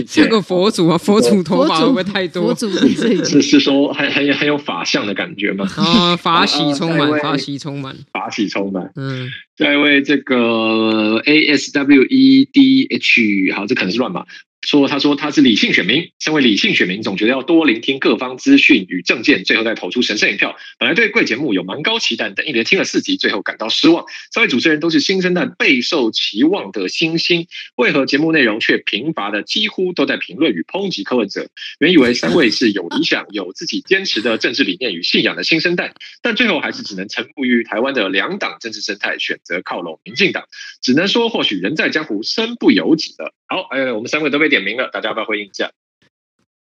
[0.07, 2.49] 这个佛祖啊，佛祖头发会不会太多？
[2.49, 5.67] 佛祖是是说很很有很有法相的感觉吗？
[5.77, 8.91] 啊，法喜充满，法喜充满，法喜充满。
[8.97, 9.29] 嗯，
[9.59, 14.25] 下一位这个 A S W E D H，好，这可能是乱码。
[14.63, 20.57] 说，他说他是理性选民，身为理性选民，总觉得要多聆听各方资讯与政见，最后再投出神圣一票。
[20.79, 24.05] 本来对贵节目有蛮高期待，但一连听了四集，最后感到失望。
[24.33, 31.49] 三位主持人都是新生代备受期望的新星，为何节目内容却贫乏的几乎都在评论与抨击柯文哲？
[31.81, 35.93] 原以为三位是有理想、有自己坚持的政治理念与信仰的新生代，
[36.23, 40.45] 但最后还是只能臣服于台湾的两党政治生态，选择靠拢民进党。
[40.81, 43.33] 只能说，或许人在江湖，身不由己了。
[43.49, 45.71] 好，哎，我们三位都被点名了，大家要不要回应一下？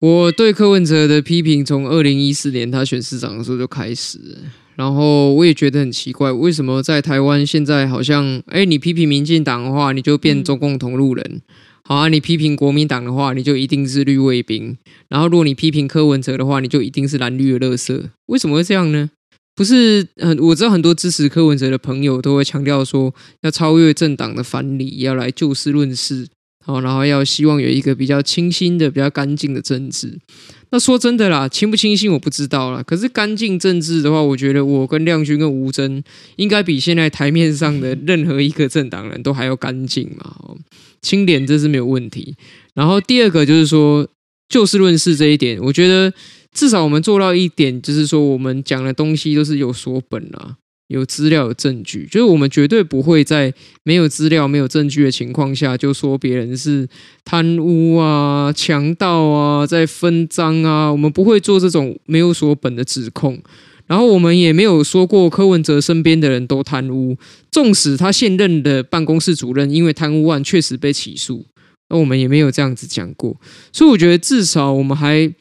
[0.00, 4.18] 我对柯文哲的批评从二零一四年他选市长的时候就开始，
[4.74, 11.42] 然后我也觉得很奇怪，为什么在台湾现在好像，哎，你批评民进党的话，你就变中共同路人；
[11.84, 14.78] 好啊，你批评国民党的话，你就一定是绿卫兵；
[15.10, 18.08] 然后如果你批评柯文哲的话，你就一定是蓝绿的垃圾。
[18.24, 19.10] 为什么会这样呢？
[19.60, 26.26] 不是很，我知道很多支持柯文哲的朋友都会强调说，要超越政党的藩篱，要来就事论事。
[26.64, 30.18] 好，然后要希望有一个比较清新的、比较干净的政治。
[30.70, 32.82] 那说真的啦，清不清新我不知道啦。
[32.82, 36.02] 可是干净政治的话，我觉得我跟亮君跟吴峥
[36.36, 40.34] 应该比现在台面上的任何一个政党人都还要干净嘛。
[41.02, 42.34] 清廉这是没有问题。
[42.72, 44.08] 然后第二个就是说
[44.48, 46.10] 就事论事这一点，我觉得
[46.52, 50.56] 至少我们做到一点，就是说我们讲的东西都是有所本啊。
[50.88, 56.88] 有资料、有证据，就是我们绝对不会在没有资料、没有证据的情况下就说别人是
[57.24, 60.90] 贪污啊、强盗啊、在分赃啊。
[60.90, 63.40] 我们不会做这种没有所本的指控。
[63.86, 67.16] 然后我们也没有说过柯文哲身边的人都贪污，
[67.52, 71.46] 纵使他现任的办公室主任因为贪污案确实被起诉，
[71.88, 73.40] 那我们也没有这样子讲过。
[73.72, 75.32] 所以我觉得至少我们还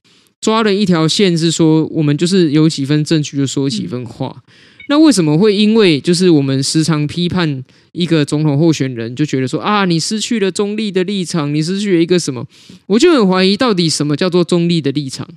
[0.42, 4.36] 抓了一条线，是说我们就是有几分证据就说几分话。
[4.48, 4.52] 嗯
[4.90, 12.44] 那为什么会因为就是我们时常批判一个总统候选人，就觉得说啊，你失去了中立的立场，你失去了一个什么？
[12.88, 15.28] 我就很怀疑，到底什么叫做中立的立场？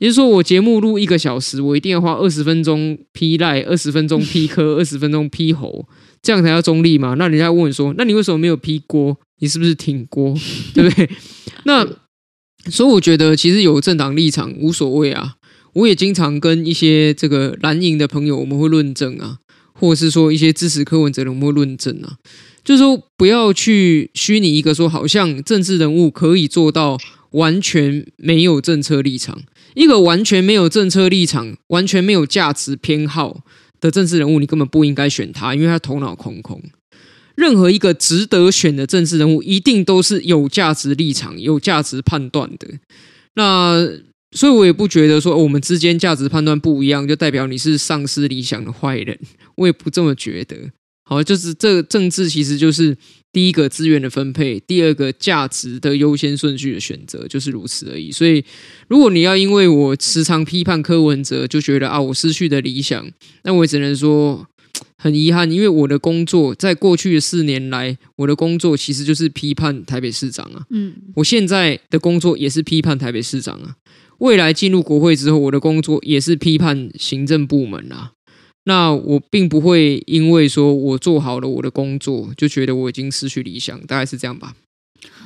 [0.00, 5.88] 也就是说，我节目录一个小时，我一定要花二十分钟批赖，二十分钟批科， 二十分钟批侯，
[6.20, 7.14] 这样才叫中立嘛？
[7.14, 9.16] 那人家问说，那你为什么没有批锅？
[9.38, 10.36] 你是不是挺锅？
[10.74, 11.08] 对不对？
[11.64, 11.86] 那
[12.66, 15.36] 所以我觉得，其实有政党立场无所谓啊。
[15.72, 19.38] 我也经常跟一些这个蓝营的朋友，我们会论证啊，
[19.72, 22.16] 或者是说一些支持柯文哲的，我们会论证啊，
[22.64, 26.98] 就是说不要去虚拟一个说好像政治人物可以做到
[27.30, 29.40] 完全没有政策立场，
[29.74, 33.44] 一个完全没有政策立场、完全没有价值偏好
[33.80, 36.60] 的政治人物，你根本不应该选他，因为他头脑空空。
[37.40, 42.68] 任何一个值得选的政治人物，一定都是有价值立场、有价值判断的。
[43.34, 43.88] 那。
[44.32, 49.18] 所以，我也不觉得说我们之间价值判断不一样，就代表你是丧失理想的坏人。
[49.56, 50.56] 我也不这么觉得。
[51.02, 52.96] 好，就是这个政治其实就是
[53.32, 58.12] 第一个资源的分配，第二个价值的优先顺序的选择，就是如此而已。
[58.12, 58.44] 所以，
[58.86, 63.04] 如果你要因为我时常批判柯文哲，就觉得啊，我失去的理想，
[63.42, 64.46] 那我也只能说
[64.96, 70.64] 很遗憾，因为我的工作在过去的四年来，我的工作其实就是批判台北市长啊。
[70.70, 73.76] 嗯，我现在的工作也是批判台北市长啊。
[74.18, 78.12] 未来进入国会之后，我的工作也是批判行政部门啊。
[78.64, 84.54] 那我并不会因为说我做好了我的工作，就觉得我已经失去理想，大概是这样吧。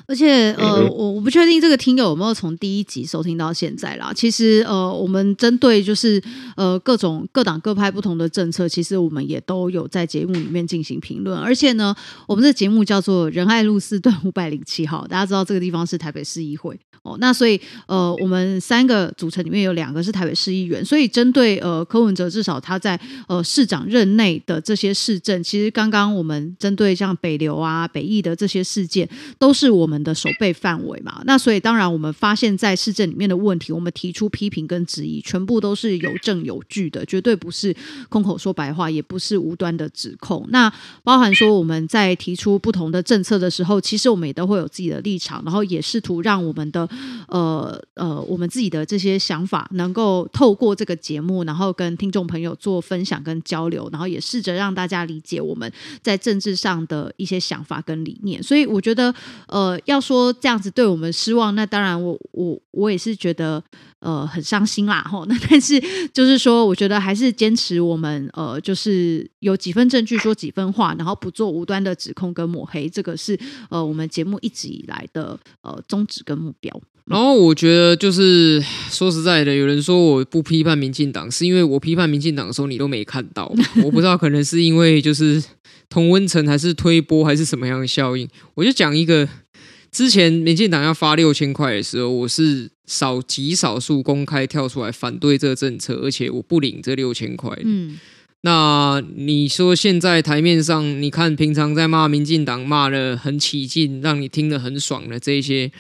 [0.07, 4.13] 而且，呃，我我不确定这个听友有没有从第一集收听到现在啦。
[4.15, 6.23] 其实，呃，我们针对就是
[6.57, 11.39] 呃各种各党各派不同的政策，其实我们也都有在节目里面进行评论。
[11.39, 11.95] 而且呢，
[12.27, 17.17] 我们的节目叫做仁爱路四段五百零七号，大家知道这个地方是台北市议会哦。
[17.19, 29.09] 那所以，呃，我们三个组成里面有两个是台北市议员，所以针对呃柯文哲，至少他在呃市长任内的这些市政，其实刚刚我们针对像北流啊、北艺的这些事件，
[29.39, 29.64] 都是。
[29.65, 31.23] 是我们的守备范围嘛。
[31.25, 37.75] 那所以当然，我们发现，在市政里面的问题，我们提出批评跟质疑，全部都是有证有据的，绝对不是
[38.11, 40.47] 空口说白话，也不是无端的指控。
[40.51, 40.71] 那
[41.03, 46.87] 包含说我们在提出不同的政策的时候，其实我们也都会有自己的立场，然后也试图让我们的
[47.29, 58.43] 呃呃我们自己的这些想法能够透过这个节目，然后跟听众朋友做分享跟交流，然后也试着让大家理解我们在政治上的一些想法跟理念。
[58.43, 59.15] 所以我觉得，
[59.55, 63.63] 呃，要说这样子对我们失望，那当然我我我也是觉得。
[64.05, 65.25] 呃，很伤心啦，吼。
[65.33, 65.83] 那但是
[66.13, 73.39] 就是说，我觉得还是坚持我们呃，就是有几分证据说几分话，然后不做无端的指控跟抹黑，这个是
[73.71, 76.79] 呃我们节目一直以来的呃宗旨跟目标。
[77.07, 83.51] 然后我觉得就是说实在的，有人说我不批判民进党，是因为我批判民进党的时候你都没看到，
[83.83, 85.43] 我不知道可能是因为就是
[85.89, 89.27] 同温层还是推波还是什么样的效应，我就讲一个。
[89.95, 97.57] 之前民进党要发六千块的时候，我是少极少数公开跳出来反对这个政策，而且我不领这六千块。
[97.63, 97.97] 嗯，
[98.41, 105.71] 那你说现在台面上，你看平常在骂民进党骂的很起劲，让你听得很爽的这些，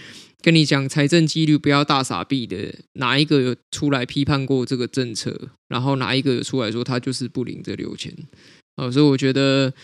[0.40, 5.36] 跟你讲财政纪律不要大傻逼的，哪一个有出来批判过这个政策？
[5.66, 8.14] 然后哪一个有出来说他就是不领这六千？
[8.76, 9.74] 哦，所以我觉得。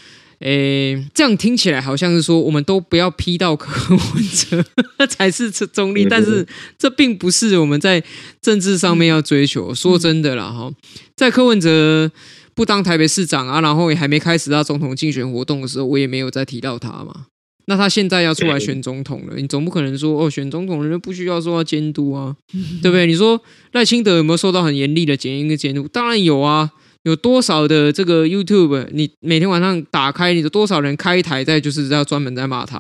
[0.41, 4.65] 诶，这样听起来好像是说，我们都不要批到柯文哲
[5.07, 6.47] 才是中立，但是
[6.79, 8.03] 这并不是我们在
[8.41, 9.75] 政治上面要追求。
[9.75, 10.73] 说真的啦，哈，
[11.15, 12.11] 在柯文哲
[12.55, 17.27] 不当台北市长啊，然后也还没开始他总统竞选活动的时候，我也没有再提到他嘛。
[17.67, 22.35] 那他现在要出来选总统了，你总不可能说哦，选总统人不需要说要监督啊，
[22.81, 23.07] 对不对？
[23.07, 23.39] 你说
[23.73, 25.87] 赖清德有没有受到很严厉的检验跟监督？
[25.87, 26.71] 当然有啊。
[27.03, 32.79] 有多少的这个 YouTube，你每天晚上打开，你的多少人开一台在就是要专门在骂他，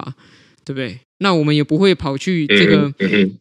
[0.64, 0.98] 对不对？
[1.18, 2.92] 那我们也不会跑去这个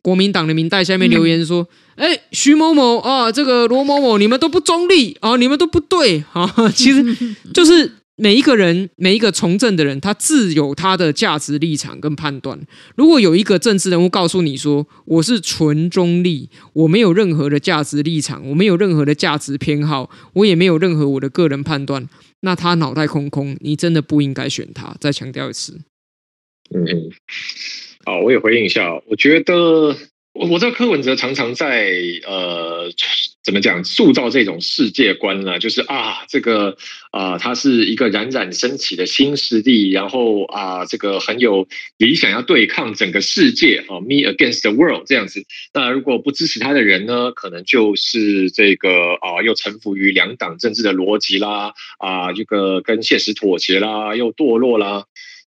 [0.02, 7.92] 国民党的名代下面留言说，哎，徐某某啊，这个罗某某，你们都不中立啊，你们都不对啊，其实就是。
[8.22, 12.60] 每一个人，每一个从政的人，他自有他的价值立场跟判断。
[12.98, 22.10] 如果有一个政治人物告诉你说：“我是纯中立，我没有任何的价值立场，我没有任何的价值偏好，我也没有任何我的个人判断”，
[22.42, 24.94] 那他脑袋空空，你真的不应该选他。
[25.00, 25.80] 再强调一次。
[26.76, 26.86] 嗯，
[28.04, 29.96] 好，我也回应一下，我觉得。
[30.40, 31.92] 我我知道柯文哲常常在
[32.26, 32.90] 呃
[33.44, 35.60] 怎么讲塑造这种世界观呢？
[35.60, 36.78] 就是啊这个
[37.12, 41.68] 啊他是一个冉冉升起的新势力，然后啊这个很有
[41.98, 45.46] 理想要对抗整个世界啊，me against the world 这样子。
[45.74, 55.04] 那如果不支持他的人呢，可能就是这个啊又臣服于两党政治的逻辑啦，啊这个跟现实妥协啦，又堕落啦。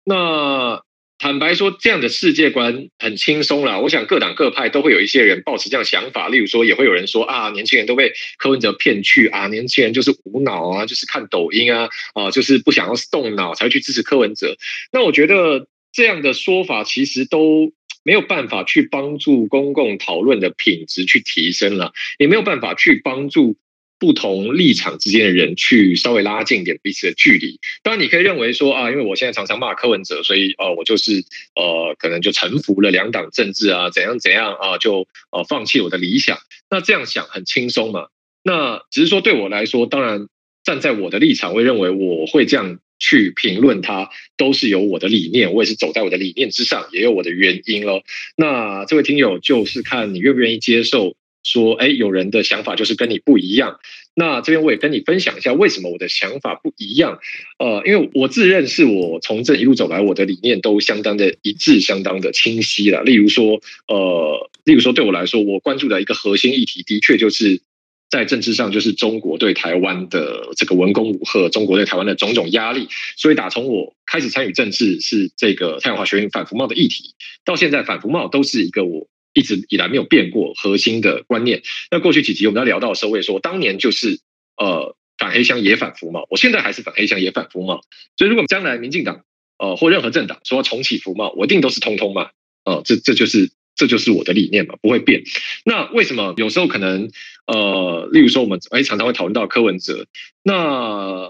[0.03, 0.81] 那
[1.19, 3.77] 坦白说，这样的世界观很轻松啦。
[3.77, 14.55] 我想各党各派都会有一些人抱持这样想法，例如说，也会有人说啊，年轻人都被柯文哲骗去啊，年轻人就是无脑啊，就是看抖音啊，啊，就是不想要动脑才去支持柯文哲。
[14.93, 23.57] 那我觉得这样的说法其实都没有办法去帮助公共讨论的品质去提升了，也没有办法去帮助。
[23.99, 27.59] 不同立场之间的人去稍微拉近一点彼此的距离。
[27.83, 36.37] 当然，你可以认为说啊，因为我现在常常骂柯文哲，所以呃，我就是呃，可能就臣服了两党政治啊，怎样怎样啊，就呃放弃我的理想。
[36.69, 38.07] 那这样想很轻松嘛？
[38.41, 40.27] 那只是说对我来说，当然
[40.63, 48.03] 站在我的立场，会认为我会这样去评论他，都是有我的理念，我也是走在我的理念之上，也有我的原因咯。
[48.37, 51.17] 那这位听友就是看你愿不愿意接受。
[51.43, 53.79] 说，哎，有人的想法就是跟你不一样。
[54.15, 57.19] 那这边我也跟你分享一下，为什么我的想法不一样？
[57.57, 63.01] 呃，因为我自认是我从这一路走来，我的理念都相当的一致，相当的清晰了。
[63.03, 67.61] 例如说，呃，例如说，对我来说，我关注的一个核心议题，的确就是
[68.09, 72.89] 在政治上，就是中国对台湾的这个文攻武吓，中国对台湾的种种压力。
[73.15, 77.13] 所以，打从我开始参与政治，是这个太阳花学运反服贸的议题，
[77.45, 79.07] 到现在反服贸都是一个我。
[79.33, 81.61] 一直以来没有变过核心的观念。
[81.91, 84.19] 那过去几集我们要聊到的时候，我也说，当年就是
[84.57, 87.81] 呃反黑箱也反服贸，我现在还是反黑箱也反服贸。
[88.17, 89.23] 所以如果将来民进党
[89.57, 92.29] 呃或任何政党说要重启服贸，我一定都是通通嘛。
[92.65, 95.23] 呃，这这就是这就是我的理念嘛，不会变。
[95.63, 97.09] 那为什么有时候可能
[97.47, 100.07] 呃，例如说我们哎常常会讨论到柯文哲，
[100.43, 101.29] 那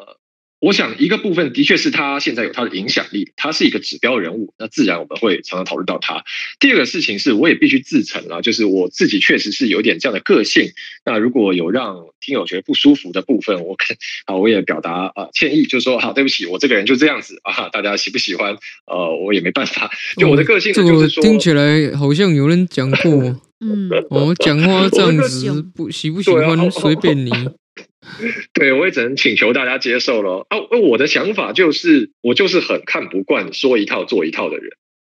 [0.60, 6.24] 我想一个部分的确是他现在有他的影响力，他是一个指标人物，那自然我们会常常讨论到他。
[6.60, 10.72] 第二个事情是，我也必须自诚啊，就是我自己确实是有点这样的个性。
[11.06, 13.96] 那如果有让听友觉得不舒服的部分，我可
[14.26, 18.58] 啊我也表达啊歉意，就是说好对不起，我这个人就这样子啊，大家喜不喜欢？
[18.86, 19.90] 呃，我也没办法。
[20.18, 27.32] 就我的个性，就是说，听起来好像有人讲过，嗯，我讲话这样子不喜不喜欢随便你。
[28.54, 30.58] 对，我也只能请求大家接受了啊！
[30.82, 34.72] 我的想法就是，我就是很看不惯说一套做一套的人，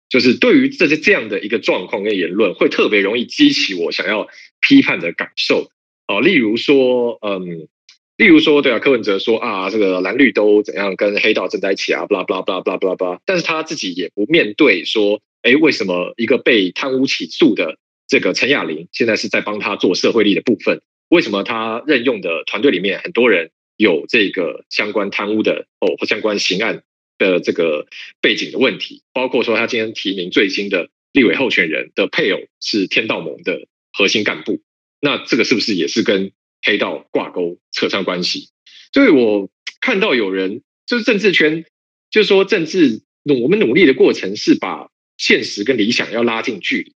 [0.09, 4.29] 就是对于这些这样的一个状况跟言论，会特别容易激起我想要
[4.61, 5.71] 批判的感受
[6.07, 6.21] 啊。
[6.21, 7.69] 例如说，嗯，
[8.16, 20.81] 例如说，对啊，柯文哲说啊，这个蓝绿都怎样跟黑道站在一起啊，巴拉巴拉巴拉巴拉巴拉巴拉，但是他自己也不面对说，哎，为什么一个被贪污起诉的这个陈亚玲，现在是在帮他做社会力的部分？
[21.15, 26.82] 为什么他任用的团队里面很多人有这个相关贪污的哦或相关刑案
[27.19, 27.86] 的这个
[28.20, 29.05] 背景的问题？
[29.12, 34.61] 包括说他今天提名最新的立委候选人的配偶是天道盟的核心干部，
[35.01, 36.32] 那这个是不是也是跟
[36.62, 38.49] 黑道挂钩扯上关系？
[38.93, 39.49] 所以我
[39.81, 41.65] 看到有人就是政治圈，
[42.11, 46.93] 就是说政治努我们努力的过程是把现实跟理想要拉近距离，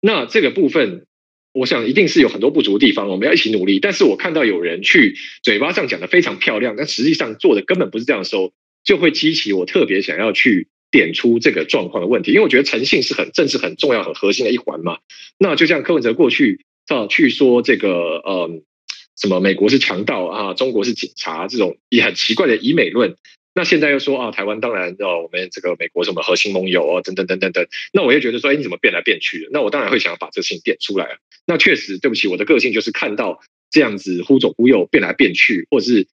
[0.00, 1.04] 那这个部分。
[1.58, 3.80] 我想一定是有很多不足的地方，我们要一起努力。
[3.80, 8.52] 但是我看到有人去嘴巴上讲的非常漂亮，但实际上做的根本不是这样的时候，
[8.84, 12.30] 就会激起我特别想要去点出这个状况的问题。
[12.30, 14.98] 因为我觉得诚信是很政治很重要、很核心的一环嘛。
[15.38, 18.62] 那就像柯文哲过去啊去说这个呃
[19.20, 23.16] 什么美国是强盗啊，中国是警察这种也很奇怪的以美论。
[23.54, 27.66] 那现在又说啊，台湾当然哦，我们这个美国什么核心盟友哦，等等等等等。
[27.92, 29.48] 那我又觉得说，哎，你怎么变来变去的？
[29.52, 31.18] 那我当然会想要把这个事情点出来。
[31.46, 36.06] 那确实，对不起，我的个性就是看到这样子忽左忽右、变来变去，或者是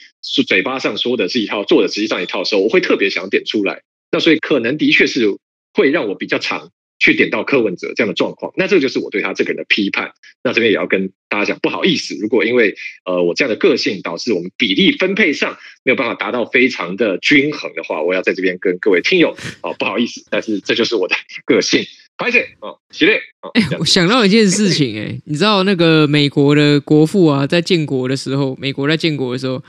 [0.47, 3.83] 嘴巴上说的是一套，做的实际上一套的时候，我会特别想要点出来。
[4.11, 5.37] 那所以可能的确是
[5.73, 8.53] 会让我比较长去点到柯文哲这样的状况。
[8.55, 10.11] 那这个就是我对他这个人的批判。
[10.43, 21.15] 那这边也要跟大家讲，不好意思，如果因为呃我这样的个性导致我们比例分配上没有办法达到非常的均衡的话，我要在这边跟各位听友哦不好意思，但是这就是我的
[21.45, 21.83] 个性。
[22.17, 23.51] 拍谢哦，系列哦。
[23.55, 29.61] 哎，我想到一件事情，哎，你知道那个美国的国父啊，在建国的时候，美国在建国的时候，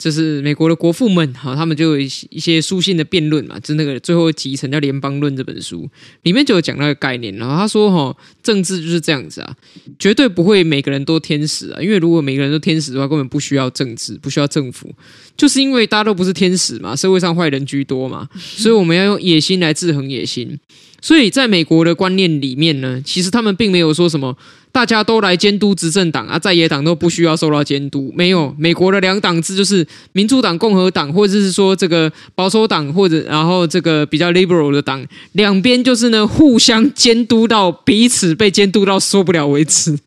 [0.00, 5.86] 就是美国的国父们哈，他们就有一些书信的辩论嘛，就那个最后集成叫《联邦论》这本书，
[6.22, 7.36] 里面就有讲那个概念。
[7.36, 9.54] 然后他说哈，政治就是这样子啊，
[9.98, 14.90] 绝对不会每个人都天使啊，因为如果每个人都天使的话，根本不需要政治，不需要政府，
[15.36, 20.58] 就是因为大家都不是天使嘛，社会上坏人居多嘛，所以我们要用野心来制衡野心。
[21.02, 24.36] 所以，在美国的观念里面呢，其实他们并没有说什么
[24.72, 28.12] 大家都来监督执政党啊，在野党都不需要受到监督。
[28.16, 39.98] 没有，美国的两党制就是民主党、共和党，或者是说这个保守党，或者然后这个比较 liberal 的党，两边就是呢互相监督到彼此被监督到受不了为止。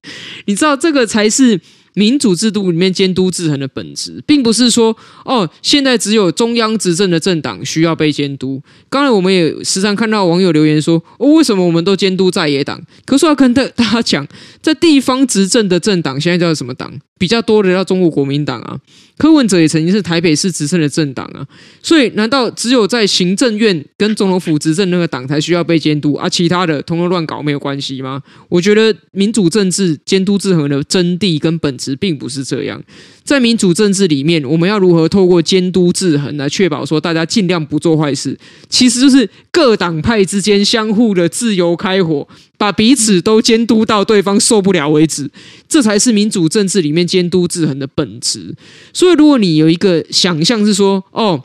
[0.45, 1.59] 你知道这个才是。
[1.93, 4.95] 民主制度里面监督制衡的本质，并不是说
[5.25, 8.61] 哦，现在只有中央执政的政党需要被监督。
[8.89, 12.81] 刚才我们也时常看到网友留言说，哦，为什么我们都监督在野党？
[13.05, 14.27] 可是我要跟大大家讲，
[14.61, 16.91] 在地方执政的政党现在叫什么党？
[17.17, 18.77] 比较多的叫中国国民党啊。
[19.17, 21.45] 柯文哲也曾经是台北市执政的政党啊，
[21.81, 26.27] 所以难道只有在行政院跟总统府执政那个党才需要被监督啊？
[26.27, 28.21] 其他的通通乱搞没有关系吗？
[28.49, 32.81] 我觉得民主政治监督制衡的真谛跟本质并不是这样。
[33.23, 38.37] 在民主政治里面，我们要如何透过监督制衡来确保说大家尽量不做坏事？
[38.69, 42.27] 其实就是各党派之间相互的自由开火，
[42.57, 45.29] 把彼此都监督到对方受不了为止，
[45.69, 48.53] 这才是民主政治里面监督制衡的本质。
[48.91, 51.43] 所以，如果你有一个想象是说，哦。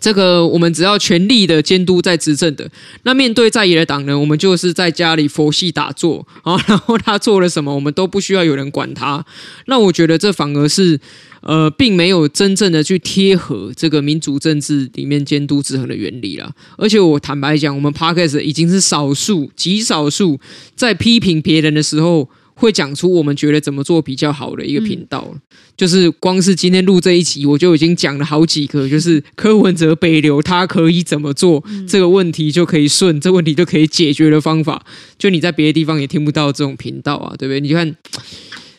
[0.00, 2.68] 这个我们只要全力的监督在执政的，
[3.04, 9.24] 那面对在野的党呢，我们就是在家里佛系打坐啊，然后他做了什么，我们都不需要有人管他。
[9.66, 10.98] 那我觉得这反而是
[11.42, 16.50] 呃，并没有真正的去贴合这个民主政治里面监督制衡的原理了。
[16.76, 20.40] 而且我坦白讲，我们 Parkes 已经是少数极少数
[20.74, 22.28] 在批评别人的时候。
[22.54, 25.40] 会讲出我们觉得怎么做比较好的一个频道，嗯、
[25.76, 34.84] 就是光是今天录这一集，我就已经讲了好几个，就是柯文哲北流他可以怎么做，嗯、这个问题就可以顺，这个、问题就可以解决的方法，
[35.18, 37.60] 就你在别的地方也听不到这种频道啊，对不对？
[37.60, 37.96] 你看，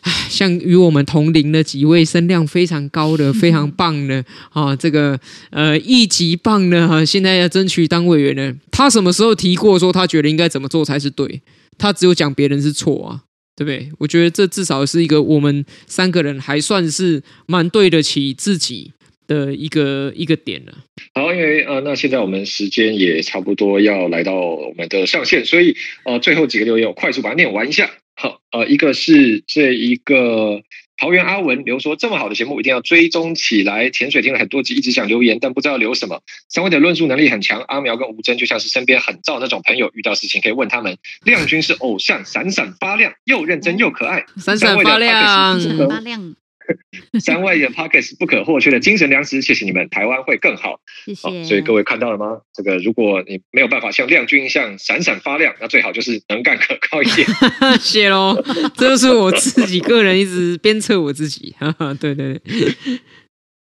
[0.00, 5.20] 唉，像与我们同龄的几位声量非常高的、 非常棒的啊，这个
[5.50, 11.42] 呃一级棒的哈，现在要争取当委员呢，他什么时候提过说他觉得应该怎么做才是对？
[11.76, 13.25] 他只有讲别人是错啊。
[13.56, 13.90] 对不对？
[13.98, 18.92] 我觉得这至少是一个我们三个人还算是蛮对得起自己，
[19.26, 20.72] 的一个一个点了。
[21.14, 25.74] 好，因为呃，那现在我们时间也差不多要来到我们的上线，所以
[26.04, 27.90] 呃，最后几个留言我快速把它念完一下。
[28.14, 30.62] 好，呃，一个是这一个
[30.96, 33.90] 桃园阿文留说，这么好的节目一定要追踪起来。
[33.90, 36.22] 潜水听了很多集，一直想留言，但不知道留什么。
[36.48, 40.96] 三位的论述能力很强，阿苗跟吴真就像是身边很燥那种朋友，遇到事情可以问他们。
[41.24, 46.34] 亮君是偶像，闪闪发亮，又认真又可爱， 闪闪发亮，闪闪发亮。
[47.20, 50.80] 三位的 Pocket 不可或缺的精神粮食，谢谢你们，台湾会更好。
[51.04, 51.44] 谢谢。
[51.44, 52.40] 所以各位看到了吗？
[52.52, 57.26] 这个如果你没有办法像亮君一样闪闪发亮，那最好就是能干可靠一点。
[57.80, 58.42] 谢喽，
[58.76, 61.54] 这就是我自己个人一直鞭策我自己。
[62.00, 63.00] 对对对。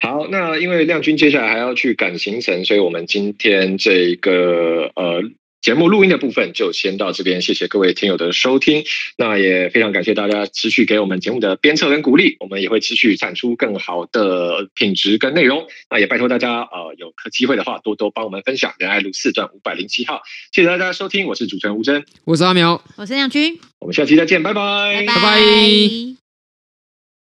[0.01, 5.23] 好，那因为亮君接下来还要去赶行程，所以我们今天这个呃。
[5.61, 8.85] 节目录音的部分就先到这边，谢谢各位听友的收听。
[9.17, 15.67] 那也非常感谢大家持续给我们节目的鞭策跟鼓励，我们也会持续产出更好的品质跟内容。
[15.91, 18.75] 那也拜托大家，呃，有机会的话多多帮我们分享。
[18.79, 20.23] 仁爱路四段五百零七号，
[20.53, 26.26] 谢谢大家收听，我是主持人吴真，我是阿苗，我是亮君，我们下期再见，拜拜，拜拜。